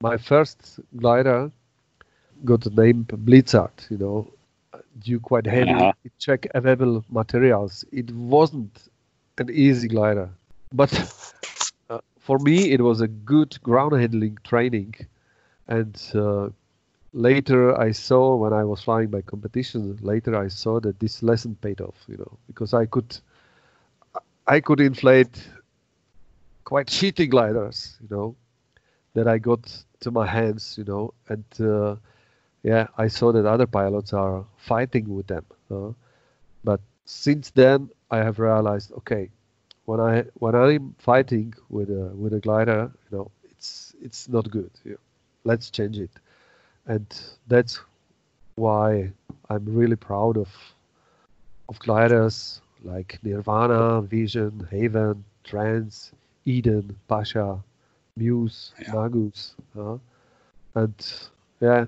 my 0.00 0.16
first 0.16 0.80
glider 0.96 1.50
got 2.44 2.60
the 2.62 2.70
name 2.70 3.06
Blizzard, 3.08 3.70
you 3.88 3.98
know, 3.98 4.32
due 4.98 5.20
quite 5.20 5.46
heavy. 5.46 5.70
Uh-huh. 5.70 5.92
Check 6.18 6.48
available 6.54 7.04
materials. 7.08 7.84
It 7.92 8.10
wasn't 8.10 8.88
an 9.38 9.50
easy 9.50 9.88
glider 9.88 10.30
but 10.74 10.92
uh, 11.90 12.00
for 12.18 12.38
me, 12.38 12.72
it 12.72 12.80
was 12.80 13.00
a 13.00 13.08
good 13.08 13.60
ground 13.62 13.98
handling 14.00 14.38
training, 14.44 14.94
and 15.68 16.00
uh, 16.14 16.50
later 17.12 17.78
I 17.78 17.92
saw 17.92 18.36
when 18.36 18.52
I 18.52 18.64
was 18.64 18.82
flying 18.82 19.08
by 19.08 19.22
competition. 19.22 19.98
Later 20.02 20.36
I 20.36 20.48
saw 20.48 20.80
that 20.80 21.00
this 21.00 21.22
lesson 21.22 21.56
paid 21.60 21.80
off. 21.80 21.96
You 22.08 22.18
know, 22.18 22.38
because 22.46 22.74
I 22.74 22.86
could 22.86 23.18
I 24.46 24.60
could 24.60 24.80
inflate 24.80 25.48
quite 26.64 26.88
shitty 26.88 27.30
gliders. 27.30 27.98
You 28.02 28.16
know, 28.16 28.36
that 29.14 29.28
I 29.28 29.38
got 29.38 29.84
to 30.00 30.10
my 30.10 30.26
hands. 30.26 30.76
You 30.78 30.84
know, 30.84 31.14
and 31.28 31.44
uh, 31.60 31.96
yeah, 32.62 32.88
I 32.98 33.08
saw 33.08 33.32
that 33.32 33.46
other 33.46 33.66
pilots 33.66 34.12
are 34.12 34.44
fighting 34.58 35.14
with 35.14 35.26
them. 35.28 35.44
But 36.64 36.80
since 37.04 37.50
then, 37.50 37.90
I 38.10 38.18
have 38.18 38.38
realized, 38.38 38.92
okay, 38.98 39.30
when 39.86 40.00
I 40.00 40.24
when 40.34 40.54
I'm 40.54 40.94
fighting 40.98 41.54
with 41.68 41.90
a 41.90 42.12
with 42.14 42.32
a 42.34 42.40
glider, 42.40 42.90
you 43.10 43.18
know, 43.18 43.30
it's 43.50 43.94
it's 44.02 44.28
not 44.28 44.50
good. 44.50 44.70
Yeah. 44.84 44.94
Let's 45.44 45.70
change 45.70 45.98
it, 45.98 46.10
and 46.86 47.06
that's 47.48 47.80
why 48.56 49.12
I'm 49.50 49.64
really 49.66 49.96
proud 49.96 50.36
of 50.36 50.48
of 51.68 51.78
gliders 51.80 52.60
like 52.82 53.18
Nirvana, 53.22 54.02
Vision, 54.02 54.66
Haven, 54.70 55.24
Trance, 55.44 56.12
Eden, 56.44 56.96
Pasha, 57.08 57.58
Muse, 58.16 58.72
yeah. 58.80 58.92
Magus, 58.92 59.54
and 60.74 61.28
yeah, 61.60 61.86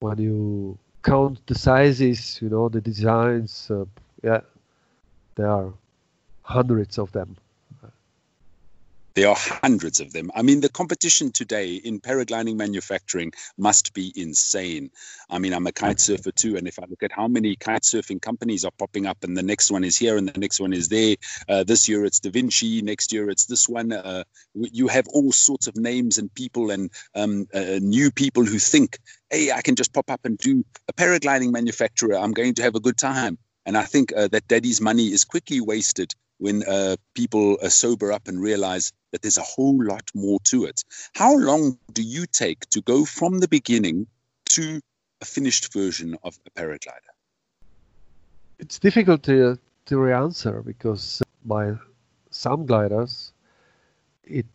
when 0.00 0.18
you 0.18 0.78
count 1.02 1.44
the 1.46 1.54
sizes, 1.54 2.40
you 2.40 2.48
know, 2.48 2.68
the 2.68 2.80
designs, 2.80 3.68
uh, 3.70 3.84
yeah, 4.22 4.40
there 5.34 5.48
are 5.48 5.72
hundreds 6.42 6.98
of 6.98 7.12
them. 7.12 7.36
There 9.14 9.28
are 9.28 9.36
hundreds 9.36 10.00
of 10.00 10.12
them. 10.12 10.30
I 10.34 10.40
mean, 10.40 10.62
the 10.62 10.70
competition 10.70 11.32
today 11.32 11.74
in 11.74 12.00
paragliding 12.00 12.56
manufacturing 12.56 13.32
must 13.58 13.92
be 13.92 14.10
insane. 14.16 14.90
I 15.28 15.38
mean, 15.38 15.52
I'm 15.52 15.66
a 15.66 15.72
kite 15.72 16.00
surfer 16.00 16.30
too, 16.30 16.56
and 16.56 16.66
if 16.66 16.78
I 16.78 16.86
look 16.88 17.02
at 17.02 17.12
how 17.12 17.28
many 17.28 17.54
kite 17.56 17.82
surfing 17.82 18.22
companies 18.22 18.64
are 18.64 18.70
popping 18.78 19.04
up, 19.04 19.22
and 19.22 19.36
the 19.36 19.42
next 19.42 19.70
one 19.70 19.84
is 19.84 19.98
here 19.98 20.16
and 20.16 20.26
the 20.26 20.40
next 20.40 20.60
one 20.60 20.72
is 20.72 20.88
there, 20.88 21.16
uh, 21.46 21.62
this 21.62 21.90
year 21.90 22.06
it's 22.06 22.20
Da 22.20 22.30
Vinci, 22.30 22.80
next 22.80 23.12
year 23.12 23.28
it's 23.28 23.44
this 23.44 23.68
one. 23.68 23.92
Uh, 23.92 24.24
you 24.54 24.88
have 24.88 25.06
all 25.08 25.30
sorts 25.30 25.66
of 25.66 25.76
names 25.76 26.16
and 26.16 26.32
people 26.34 26.70
and 26.70 26.90
um, 27.14 27.46
uh, 27.52 27.80
new 27.82 28.10
people 28.10 28.46
who 28.46 28.58
think, 28.58 28.98
hey, 29.28 29.52
I 29.52 29.60
can 29.60 29.76
just 29.76 29.92
pop 29.92 30.08
up 30.10 30.24
and 30.24 30.38
do 30.38 30.64
a 30.88 30.92
paragliding 30.94 31.52
manufacturer. 31.52 32.16
I'm 32.16 32.32
going 32.32 32.54
to 32.54 32.62
have 32.62 32.76
a 32.76 32.80
good 32.80 32.96
time. 32.96 33.36
And 33.66 33.76
I 33.76 33.84
think 33.84 34.12
uh, 34.16 34.28
that 34.28 34.48
daddy's 34.48 34.80
money 34.80 35.12
is 35.12 35.24
quickly 35.24 35.60
wasted 35.60 36.14
when 36.42 36.64
uh, 36.64 36.96
people 37.14 37.56
uh, 37.62 37.68
sober 37.68 38.10
up 38.10 38.26
and 38.26 38.42
realize 38.42 38.92
that 39.12 39.22
there's 39.22 39.38
a 39.38 39.48
whole 39.54 39.78
lot 39.84 40.02
more 40.12 40.40
to 40.42 40.64
it. 40.64 40.82
How 41.14 41.36
long 41.36 41.78
do 41.92 42.02
you 42.02 42.26
take 42.26 42.68
to 42.70 42.80
go 42.82 43.04
from 43.04 43.38
the 43.38 43.46
beginning 43.46 44.08
to 44.56 44.80
a 45.20 45.24
finished 45.24 45.72
version 45.72 46.16
of 46.24 46.36
a 46.46 46.50
paraglider? 46.50 47.12
It's 48.58 48.80
difficult 48.80 49.22
to, 49.24 49.56
to 49.86 50.12
answer 50.12 50.62
because 50.62 51.22
by 51.44 51.74
some 52.30 52.66
gliders, 52.66 53.32
it 54.24 54.52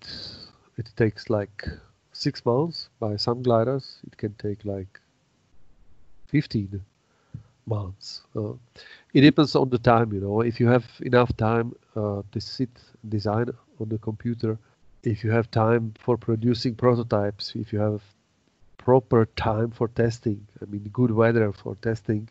it 0.78 0.91
takes 0.97 1.30
like 1.30 1.67
six 2.12 2.45
months. 2.45 2.89
By 3.00 3.15
some 3.15 3.41
gliders, 3.43 4.00
it 4.08 4.17
can 4.17 4.34
take 4.34 4.65
like 4.65 5.00
15 6.28 6.84
months. 7.67 8.23
It 9.13 9.21
depends 9.21 9.56
on 9.56 9.69
the 9.69 9.77
time, 9.77 10.13
you 10.13 10.19
know. 10.21 10.41
If 10.41 10.60
you 10.60 10.67
have 10.67 10.86
enough 11.01 11.36
time 11.38 11.73
uh, 11.95 12.21
to 12.32 12.39
sit 12.39 12.69
design 13.10 13.49
on 13.80 13.89
the 13.89 13.97
computer, 13.97 14.58
if 15.03 15.23
you 15.23 15.32
have 15.32 15.51
time 15.51 15.93
for 15.99 16.17
producing 16.17 16.75
prototypes, 16.75 17.56
if 17.56 17.73
you 17.73 17.80
have 17.80 18.01
proper 18.77 19.25
time 19.36 19.71
for 19.71 19.88
testing, 19.89 20.45
I 20.62 20.65
mean, 20.65 20.84
good 20.93 21.12
weather 21.12 21.51
for 21.51 21.75
testing, 21.75 22.30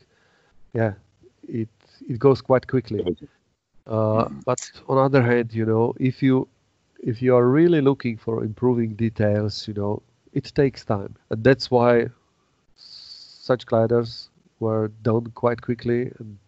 yeah, 0.74 0.94
it 1.48 1.68
it 2.08 2.18
goes 2.18 2.40
quite 2.42 2.66
quickly. 2.66 3.16
Uh, 3.86 4.28
but 4.44 4.70
on 4.88 4.96
the 4.96 5.02
other 5.02 5.22
hand, 5.22 5.52
you 5.54 5.64
know, 5.64 5.94
if 5.98 6.22
you 6.22 6.48
if 7.00 7.22
you 7.22 7.36
are 7.36 7.48
really 7.48 7.80
looking 7.80 8.16
for 8.16 8.44
improving 8.44 8.94
details, 8.94 9.68
you 9.68 9.74
know, 9.74 10.02
it 10.32 10.44
takes 10.54 10.84
time, 10.84 11.14
and 11.30 11.44
that's 11.44 11.70
why 11.70 12.08
such 12.76 13.66
gliders 13.66 14.30
were 14.60 14.88
done 15.02 15.26
quite 15.34 15.60
quickly, 15.62 16.12
and 16.18 16.38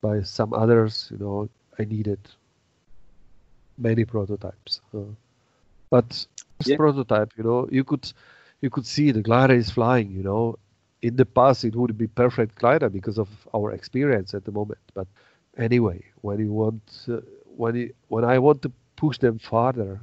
by 0.00 0.22
some 0.22 0.52
others, 0.52 1.08
you 1.10 1.18
know, 1.18 1.48
I 1.78 1.84
needed 1.84 2.18
many 3.78 4.04
prototypes. 4.04 4.80
Uh, 4.94 5.00
but 5.90 6.08
this 6.58 6.68
yeah. 6.68 6.76
prototype, 6.76 7.32
you 7.36 7.44
know, 7.44 7.68
you 7.70 7.84
could 7.84 8.12
you 8.60 8.70
could 8.70 8.86
see 8.86 9.10
the 9.10 9.22
glider 9.22 9.54
is 9.54 9.70
flying. 9.70 10.10
You 10.10 10.22
know, 10.22 10.58
in 11.02 11.16
the 11.16 11.26
past 11.26 11.64
it 11.64 11.74
would 11.74 11.96
be 11.98 12.06
perfect 12.06 12.56
glider 12.56 12.88
because 12.88 13.18
of 13.18 13.28
our 13.54 13.72
experience 13.72 14.34
at 14.34 14.44
the 14.44 14.52
moment. 14.52 14.80
But 14.94 15.06
anyway, 15.56 16.04
when 16.22 16.38
you 16.38 16.52
want 16.52 17.06
uh, 17.08 17.20
when 17.56 17.74
you, 17.76 17.94
when 18.08 18.24
I 18.24 18.38
want 18.38 18.62
to 18.62 18.72
push 18.96 19.18
them 19.18 19.38
farther, 19.38 20.00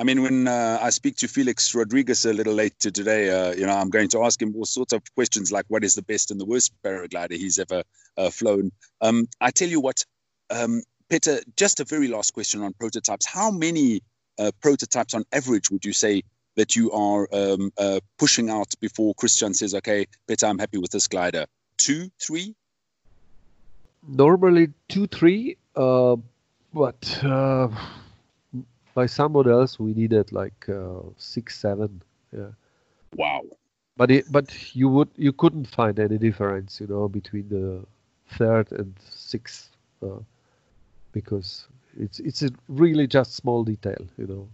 I 0.00 0.02
mean, 0.02 0.22
when 0.22 0.48
uh, 0.48 0.78
I 0.80 0.88
speak 0.88 1.16
to 1.16 1.28
Felix 1.28 1.74
Rodriguez 1.74 2.24
a 2.24 2.32
little 2.32 2.54
later 2.54 2.90
today, 2.90 3.28
uh, 3.28 3.52
you 3.52 3.66
know, 3.66 3.76
I'm 3.76 3.90
going 3.90 4.08
to 4.08 4.24
ask 4.24 4.40
him 4.40 4.56
all 4.56 4.64
sorts 4.64 4.94
of 4.94 5.02
questions 5.14 5.52
like 5.52 5.66
what 5.68 5.84
is 5.84 5.94
the 5.94 6.00
best 6.00 6.30
and 6.30 6.40
the 6.40 6.46
worst 6.46 6.72
paraglider 6.82 7.32
he's 7.32 7.58
ever 7.58 7.82
uh, 8.16 8.30
flown. 8.30 8.72
Um, 9.02 9.28
I 9.42 9.50
tell 9.50 9.68
you 9.68 9.78
what, 9.78 10.02
um, 10.48 10.80
Peter, 11.10 11.40
just 11.54 11.80
a 11.80 11.84
very 11.84 12.08
last 12.08 12.32
question 12.32 12.62
on 12.62 12.72
prototypes. 12.72 13.26
How 13.26 13.50
many 13.50 14.00
uh, 14.38 14.52
prototypes 14.62 15.12
on 15.12 15.24
average 15.32 15.70
would 15.70 15.84
you 15.84 15.92
say 15.92 16.22
that 16.54 16.74
you 16.74 16.90
are 16.92 17.28
um, 17.30 17.70
uh, 17.76 18.00
pushing 18.18 18.48
out 18.48 18.72
before 18.80 19.12
Christian 19.16 19.52
says, 19.52 19.74
okay, 19.74 20.06
Peter, 20.26 20.46
I'm 20.46 20.58
happy 20.58 20.78
with 20.78 20.92
this 20.92 21.08
glider? 21.08 21.44
Two, 21.76 22.10
three? 22.18 22.54
Normally 24.08 24.68
two, 24.88 25.08
three, 25.08 25.58
uh, 25.76 26.16
but 26.72 27.22
by 28.94 29.06
someone 29.06 29.48
else 29.48 29.78
we 29.78 29.94
needed 29.94 30.32
like 30.32 30.68
uh, 30.68 31.00
six 31.16 31.58
seven 31.58 32.02
yeah. 32.36 32.50
Wow. 33.14 33.42
But 33.96 34.10
it, 34.10 34.30
but 34.30 34.74
you 34.74 34.88
would 34.88 35.08
you 35.16 35.32
couldn't 35.32 35.66
find 35.66 35.98
any 35.98 36.18
difference 36.18 36.80
you 36.80 36.86
know 36.86 37.08
between 37.08 37.48
the 37.48 37.84
third 38.38 38.70
and 38.72 38.94
sixth 39.00 39.70
uh, 40.02 40.20
because 41.12 41.68
it's 41.98 42.20
it's 42.20 42.42
a 42.42 42.50
really 42.68 43.06
just 43.06 43.34
small 43.34 43.64
detail 43.64 44.06
you 44.16 44.26
know. 44.26 44.48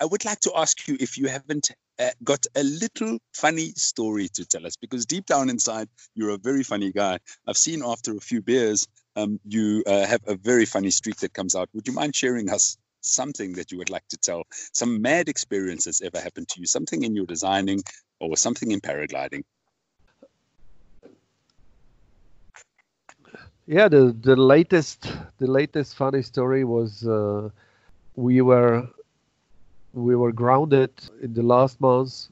I 0.00 0.04
would 0.04 0.24
like 0.24 0.40
to 0.40 0.52
ask 0.56 0.88
you 0.88 0.96
if 1.00 1.16
you 1.16 1.28
haven't 1.28 1.70
uh, 1.98 2.10
got 2.24 2.46
a 2.56 2.62
little 2.62 3.18
funny 3.34 3.72
story 3.76 4.28
to 4.28 4.44
tell 4.44 4.66
us, 4.66 4.76
because 4.76 5.06
deep 5.06 5.26
down 5.26 5.50
inside, 5.50 5.88
you're 6.14 6.30
a 6.30 6.38
very 6.38 6.62
funny 6.62 6.92
guy. 6.92 7.18
I've 7.46 7.56
seen 7.56 7.82
after 7.84 8.16
a 8.16 8.20
few 8.20 8.42
beers 8.42 8.86
um, 9.16 9.40
you 9.44 9.82
uh, 9.86 10.06
have 10.06 10.20
a 10.26 10.36
very 10.36 10.64
funny 10.64 10.90
streak 10.90 11.16
that 11.16 11.34
comes 11.34 11.54
out. 11.54 11.68
Would 11.74 11.86
you 11.88 11.94
mind 11.94 12.14
sharing 12.14 12.50
us 12.50 12.76
something 13.00 13.54
that 13.54 13.72
you 13.72 13.78
would 13.78 13.90
like 13.90 14.06
to 14.08 14.16
tell? 14.16 14.42
Some 14.72 15.02
mad 15.02 15.28
experience 15.28 15.84
that's 15.84 16.02
ever 16.02 16.20
happened 16.20 16.48
to 16.50 16.60
you, 16.60 16.66
something 16.66 17.02
in 17.02 17.14
your 17.16 17.26
designing 17.26 17.82
or 18.20 18.36
something 18.36 18.70
in 18.70 18.80
paragliding? 18.80 19.42
Yeah, 23.66 23.88
the, 23.88 24.16
the 24.18 24.34
latest 24.34 25.12
the 25.38 25.46
latest 25.46 25.94
funny 25.94 26.22
story 26.22 26.64
was 26.64 27.06
uh, 27.06 27.50
we 28.16 28.40
were 28.40 28.88
we 30.04 30.16
were 30.16 30.32
grounded 30.32 30.90
in 31.22 31.34
the 31.34 31.42
last 31.42 31.80
months 31.80 32.30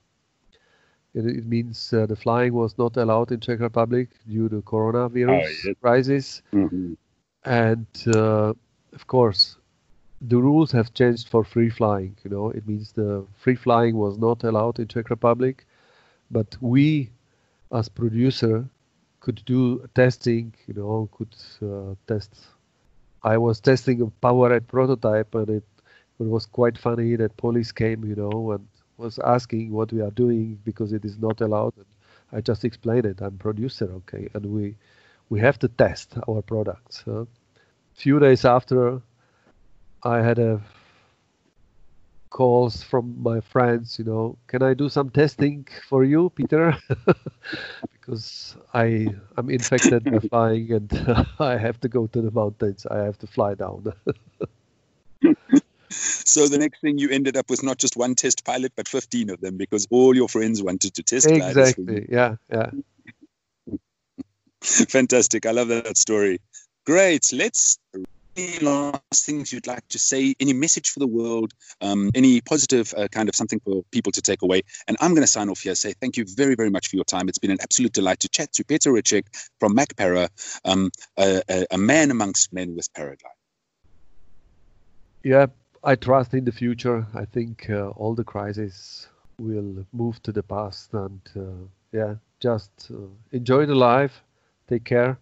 it, 1.17 1.27
it 1.27 1.47
means 1.47 1.93
uh, 1.93 2.07
the 2.07 2.15
flying 2.15 2.53
was 2.53 2.77
not 2.77 2.97
allowed 2.97 3.33
in 3.33 3.41
Czech 3.41 3.61
Republic 3.61 4.11
due 4.29 4.49
to 4.51 4.61
coronavirus 4.63 5.71
oh, 5.71 5.75
crisis. 5.81 6.43
Mm-hmm. 6.53 6.93
And 7.45 7.87
uh, 8.15 8.53
of 8.93 9.07
course, 9.07 9.57
the 10.21 10.37
rules 10.37 10.73
have 10.73 10.93
changed 10.93 11.29
for 11.29 11.43
free 11.43 11.71
flying. 11.71 12.17
You 12.23 12.31
know, 12.31 12.51
it 12.51 12.69
means 12.69 12.93
the 12.93 13.25
free 13.35 13.55
flying 13.55 13.97
was 13.97 14.19
not 14.19 14.45
allowed 14.45 14.79
in 14.79 14.89
Czech 14.89 15.09
Republic, 15.09 15.67
but 16.31 16.57
we, 16.61 17.11
as 17.73 17.89
producer, 17.89 18.69
could 19.21 19.43
do 19.47 19.89
testing. 19.95 20.53
You 20.67 20.75
know, 20.75 21.09
could 21.13 21.35
uh, 21.63 21.95
test. 22.07 22.35
I 23.23 23.39
was 23.39 23.61
testing 23.61 24.03
a 24.03 24.07
powered 24.07 24.69
prototype, 24.69 25.35
and 25.35 25.49
it, 25.49 25.65
it 26.21 26.25
was 26.27 26.47
quite 26.47 26.79
funny 26.79 27.17
that 27.17 27.37
police 27.37 27.73
came. 27.73 28.05
You 28.05 28.17
know, 28.17 28.53
and 28.53 28.67
was 28.99 29.19
asking 29.21 29.71
what 29.73 29.93
we 29.93 30.01
are 30.01 30.11
doing 30.11 30.59
because 30.65 30.93
it 30.93 31.05
is 31.05 31.19
not 31.19 31.41
allowed. 31.41 31.77
And 31.77 31.87
I 32.33 32.41
just 32.41 32.65
explained 32.65 33.07
it. 33.07 33.21
I'm 33.21 33.39
producer, 33.39 33.87
okay, 34.03 34.29
and 34.35 34.47
we 34.47 34.77
we 35.31 35.41
have 35.41 35.59
to 35.61 35.69
test 35.69 36.17
our 36.29 36.43
products. 36.43 37.05
A 37.07 37.27
few 37.95 38.19
days 38.21 38.45
after, 38.45 39.03
I 40.05 40.23
had 40.23 40.39
a 40.39 40.63
calls 42.31 42.83
from 42.83 43.23
my 43.23 43.41
friends. 43.41 43.99
You 43.99 44.05
know, 44.05 44.39
can 44.47 44.63
I 44.63 44.75
do 44.75 44.89
some 44.89 45.11
testing 45.11 45.67
for 45.89 46.05
you, 46.05 46.31
Peter? 46.31 46.75
because 47.93 48.57
I 48.75 49.15
I'm 49.37 49.51
infected 49.51 50.09
by 50.09 50.19
flying 50.31 50.73
and 50.73 50.91
I 51.41 51.57
have 51.57 51.81
to 51.81 51.89
go 51.89 52.07
to 52.09 52.21
the 52.21 52.31
mountains. 52.31 52.87
I 52.87 52.99
have 52.99 53.19
to 53.19 53.27
fly 53.27 53.55
down. 53.55 53.93
So 55.91 56.49
the 56.49 56.59
next 56.59 56.81
thing 56.81 56.99
you 56.99 57.11
ended 57.11 57.37
up 57.37 57.51
with 57.51 57.63
not 57.63 57.79
just 57.79 57.97
one 57.97 58.15
test 58.15 58.45
pilot, 58.45 58.73
but 58.77 58.89
15 58.89 59.31
of 59.31 59.41
them 59.41 59.57
because 59.57 59.87
all 59.91 60.15
your 60.15 60.29
friends 60.29 60.63
wanted 60.63 60.95
to 60.95 61.03
test 61.03 61.31
Exactly. 61.31 62.07
Yeah. 62.11 62.37
Yeah. 62.51 62.71
Fantastic. 64.63 65.47
I 65.47 65.53
love 65.53 65.69
that 65.69 65.97
story. 65.97 66.41
Great. 66.85 67.31
Let's 67.33 67.79
any 68.37 68.59
last 68.59 69.25
things 69.25 69.53
you'd 69.53 69.67
like 69.67 69.87
to 69.89 69.99
say? 69.99 70.35
Any 70.41 70.53
message 70.53 70.91
for 70.91 71.01
the 71.01 71.07
world? 71.07 71.53
Um, 71.81 72.11
any 72.15 72.41
positive 72.41 72.93
uh, 72.97 73.09
kind 73.09 73.29
of 73.29 73.35
something 73.35 73.61
for 73.61 73.83
people 73.91 74.13
to 74.13 74.23
take 74.23 74.43
away? 74.43 74.63
And 74.87 74.97
I'm 75.01 75.13
going 75.13 75.23
to 75.23 75.27
sign 75.27 75.49
off 75.49 75.61
here. 75.61 75.75
Say 75.75 75.95
thank 76.01 76.17
you 76.17 76.25
very, 76.29 76.55
very 76.55 76.71
much 76.71 76.89
for 76.89 76.97
your 76.97 77.05
time. 77.05 77.29
It's 77.29 77.39
been 77.39 77.51
an 77.51 77.59
absolute 77.61 77.93
delight 77.93 78.21
to 78.21 78.29
chat 78.29 78.53
to 78.55 78.65
Peter 78.65 78.93
Reček 78.93 79.25
from 79.59 79.77
MacPara, 79.77 80.29
um, 80.65 80.91
a, 81.17 81.43
a, 81.49 81.67
a, 81.73 81.79
man 81.79 82.11
amongst 82.11 82.53
men 82.53 82.77
with 82.77 82.93
paraglide. 82.93 83.19
Yeah, 85.23 85.47
I 85.85 85.95
trust 85.95 86.35
in 86.35 86.45
the 86.45 86.53
future. 86.53 87.07
I 87.15 87.25
think 87.25 87.69
uh, 87.71 87.89
all 87.91 88.15
the 88.15 88.25
crises 88.25 89.09
will 89.39 89.87
move 89.93 90.23
to 90.23 90.33
the 90.33 90.43
past, 90.43 90.95
and 90.95 91.21
uh, 91.37 91.67
yeah, 91.93 92.15
just 92.41 92.91
uh, 92.91 93.09
enjoy 93.33 93.67
the 93.67 93.75
life, 93.75 94.23
take 94.69 94.85
care, 94.85 95.19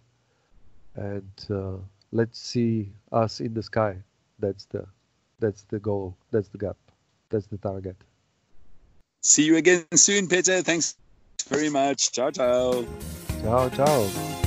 and 0.95 1.45
uh, 1.49 1.77
let's 2.11 2.39
see 2.39 2.91
us 3.11 3.39
in 3.39 3.53
the 3.53 3.63
sky. 3.63 3.97
That's 4.39 4.65
the 4.65 4.85
that's 5.39 5.63
the 5.63 5.79
goal. 5.79 6.15
That's 6.31 6.49
the 6.49 6.57
gap. 6.57 6.77
That's 7.29 7.47
the 7.47 7.57
target. 7.57 7.97
See 9.21 9.43
you 9.45 9.57
again 9.57 9.85
soon, 9.95 10.27
Peter. 10.27 10.61
Thanks 10.61 10.95
very 11.49 11.69
much. 11.69 12.11
Ciao, 12.11 12.31
ciao. 12.31 12.85
Ciao, 13.41 13.69
ciao. 13.69 14.44